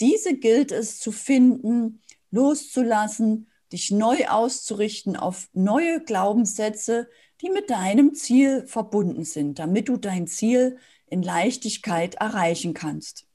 Diese 0.00 0.34
gilt 0.36 0.72
es 0.72 0.98
zu 0.98 1.12
finden 1.12 2.00
loszulassen, 2.30 3.48
dich 3.72 3.90
neu 3.90 4.26
auszurichten 4.26 5.16
auf 5.16 5.48
neue 5.52 6.02
Glaubenssätze, 6.02 7.08
die 7.40 7.50
mit 7.50 7.70
deinem 7.70 8.14
Ziel 8.14 8.66
verbunden 8.66 9.24
sind, 9.24 9.58
damit 9.58 9.88
du 9.88 9.96
dein 9.96 10.26
Ziel 10.26 10.78
in 11.06 11.22
Leichtigkeit 11.22 12.16
erreichen 12.16 12.74
kannst. 12.74 13.26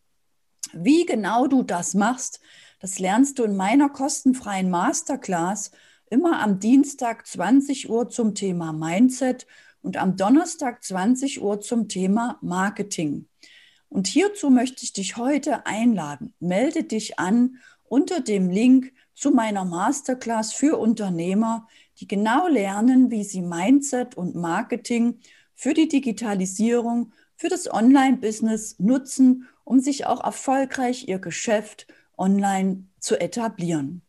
Wie 0.74 1.06
genau 1.06 1.48
du 1.48 1.64
das 1.64 1.94
machst, 1.94 2.40
das 2.80 3.00
lernst 3.00 3.40
du 3.40 3.44
in 3.44 3.56
meiner 3.56 3.90
kostenfreien 3.90 4.70
Masterclass 4.70 5.72
immer 6.10 6.42
am 6.42 6.60
Dienstag 6.60 7.26
20 7.28 7.90
Uhr 7.90 8.10
zum 8.10 8.36
Thema 8.36 8.74
Mindset 8.74 9.48
und 9.82 9.98
am 9.98 10.18
Donnerstag 10.18 10.84
20 10.84 11.42
Uhr 11.42 11.62
zum 11.62 11.88
Thema 11.88 12.38
Marketing. 12.42 13.28
Und 13.88 14.08
hierzu 14.08 14.50
möchte 14.50 14.84
ich 14.84 14.94
dich 14.94 15.18
heute 15.18 15.66
einladen. 15.66 16.34
Melde 16.40 16.84
dich 16.84 17.20
an 17.20 17.58
unter 17.84 18.22
dem 18.22 18.50
Link 18.50 18.94
zu 19.16 19.32
meiner 19.32 19.66
Masterclass 19.66 20.54
für 20.54 20.78
Unternehmer, 20.78 21.68
die 22.00 22.08
genau 22.08 22.48
lernen, 22.48 23.12
wie 23.12 23.24
sie 23.24 23.42
Mindset 23.42 24.16
und 24.16 24.36
Marketing 24.36 25.20
für 25.56 25.74
die 25.74 25.88
Digitalisierung, 25.88 27.12
für 27.36 27.50
das 27.50 27.72
Online-Business 27.72 28.80
nutzen, 28.80 29.48
um 29.64 29.80
sich 29.80 30.06
auch 30.06 30.24
erfolgreich 30.24 31.08
ihr 31.08 31.20
Geschäft 31.20 31.88
online 32.18 32.86
zu 33.00 33.20
etablieren. 33.20 34.02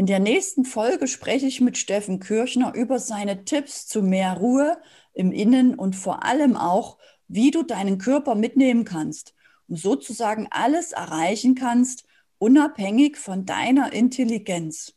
In 0.00 0.06
der 0.06 0.18
nächsten 0.18 0.64
Folge 0.64 1.06
spreche 1.06 1.44
ich 1.44 1.60
mit 1.60 1.76
Steffen 1.76 2.20
Kirchner 2.20 2.72
über 2.74 2.98
seine 2.98 3.44
Tipps 3.44 3.86
zu 3.86 4.00
mehr 4.00 4.32
Ruhe 4.32 4.80
im 5.12 5.30
Innen 5.30 5.74
und 5.74 5.94
vor 5.94 6.24
allem 6.24 6.56
auch, 6.56 6.96
wie 7.28 7.50
du 7.50 7.64
deinen 7.64 7.98
Körper 7.98 8.34
mitnehmen 8.34 8.86
kannst 8.86 9.34
und 9.68 9.76
sozusagen 9.76 10.48
alles 10.50 10.92
erreichen 10.92 11.54
kannst, 11.54 12.06
unabhängig 12.38 13.18
von 13.18 13.44
deiner 13.44 13.92
Intelligenz. 13.92 14.94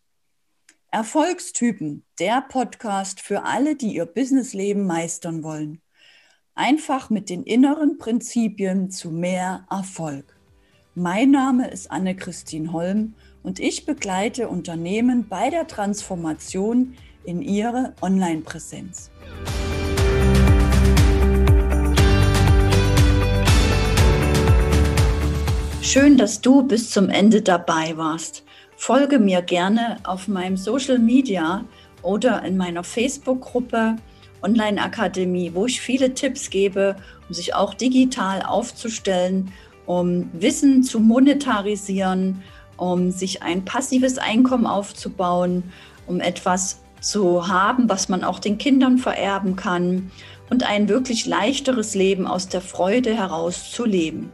Erfolgstypen, 0.89 2.05
der 2.17 2.39
Podcast 2.39 3.19
für 3.19 3.43
alle, 3.43 3.75
die 3.75 3.95
ihr 3.95 4.05
Businessleben 4.05 4.87
meistern 4.87 5.43
wollen. 5.43 5.81
Einfach 6.55 7.09
mit 7.09 7.29
den 7.29 7.43
inneren 7.43 7.97
Prinzipien 7.97 8.89
zu 8.89 9.11
mehr 9.11 9.67
Erfolg. 9.69 10.39
Mein 10.95 11.31
Name 11.31 11.69
ist 11.69 11.91
Anne-Christine 11.91 12.71
Holm 12.71 13.15
und 13.43 13.59
ich 13.59 13.85
begleite 13.85 14.47
Unternehmen 14.47 15.27
bei 15.27 15.49
der 15.49 15.67
Transformation 15.67 16.95
in 17.25 17.41
ihre 17.41 17.93
Online-Präsenz. 18.01 19.11
Schön, 25.81 26.17
dass 26.17 26.41
du 26.41 26.63
bis 26.63 26.89
zum 26.89 27.09
Ende 27.09 27.41
dabei 27.41 27.95
warst. 27.97 28.43
Folge 28.77 29.19
mir 29.19 29.41
gerne 29.41 29.97
auf 30.05 30.27
meinem 30.27 30.57
Social 30.57 30.97
Media 30.97 31.65
oder 32.01 32.43
in 32.43 32.57
meiner 32.57 32.83
Facebook-Gruppe 32.83 33.97
Online 34.41 34.81
Akademie, 34.81 35.51
wo 35.53 35.65
ich 35.67 35.79
viele 35.79 36.13
Tipps 36.13 36.49
gebe, 36.49 36.95
um 37.27 37.33
sich 37.33 37.53
auch 37.53 37.73
digital 37.73 38.41
aufzustellen, 38.41 39.53
um 39.85 40.29
Wissen 40.33 40.83
zu 40.83 40.99
monetarisieren, 40.99 42.41
um 42.77 43.11
sich 43.11 43.43
ein 43.43 43.65
passives 43.65 44.17
Einkommen 44.17 44.65
aufzubauen, 44.65 45.63
um 46.07 46.19
etwas 46.19 46.81
zu 47.01 47.47
haben, 47.47 47.89
was 47.89 48.09
man 48.09 48.23
auch 48.23 48.39
den 48.39 48.57
Kindern 48.57 48.97
vererben 48.97 49.55
kann 49.55 50.11
und 50.49 50.63
ein 50.63 50.87
wirklich 50.87 51.25
leichteres 51.25 51.95
Leben 51.95 52.27
aus 52.27 52.47
der 52.47 52.61
Freude 52.61 53.15
heraus 53.15 53.71
zu 53.71 53.85
leben. 53.85 54.31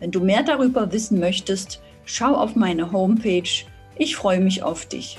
Wenn 0.00 0.10
du 0.10 0.20
mehr 0.20 0.42
darüber 0.42 0.92
wissen 0.92 1.20
möchtest, 1.20 1.80
schau 2.04 2.34
auf 2.34 2.56
meine 2.56 2.92
Homepage. 2.92 3.64
Ich 3.96 4.16
freue 4.16 4.40
mich 4.40 4.62
auf 4.62 4.86
dich. 4.86 5.18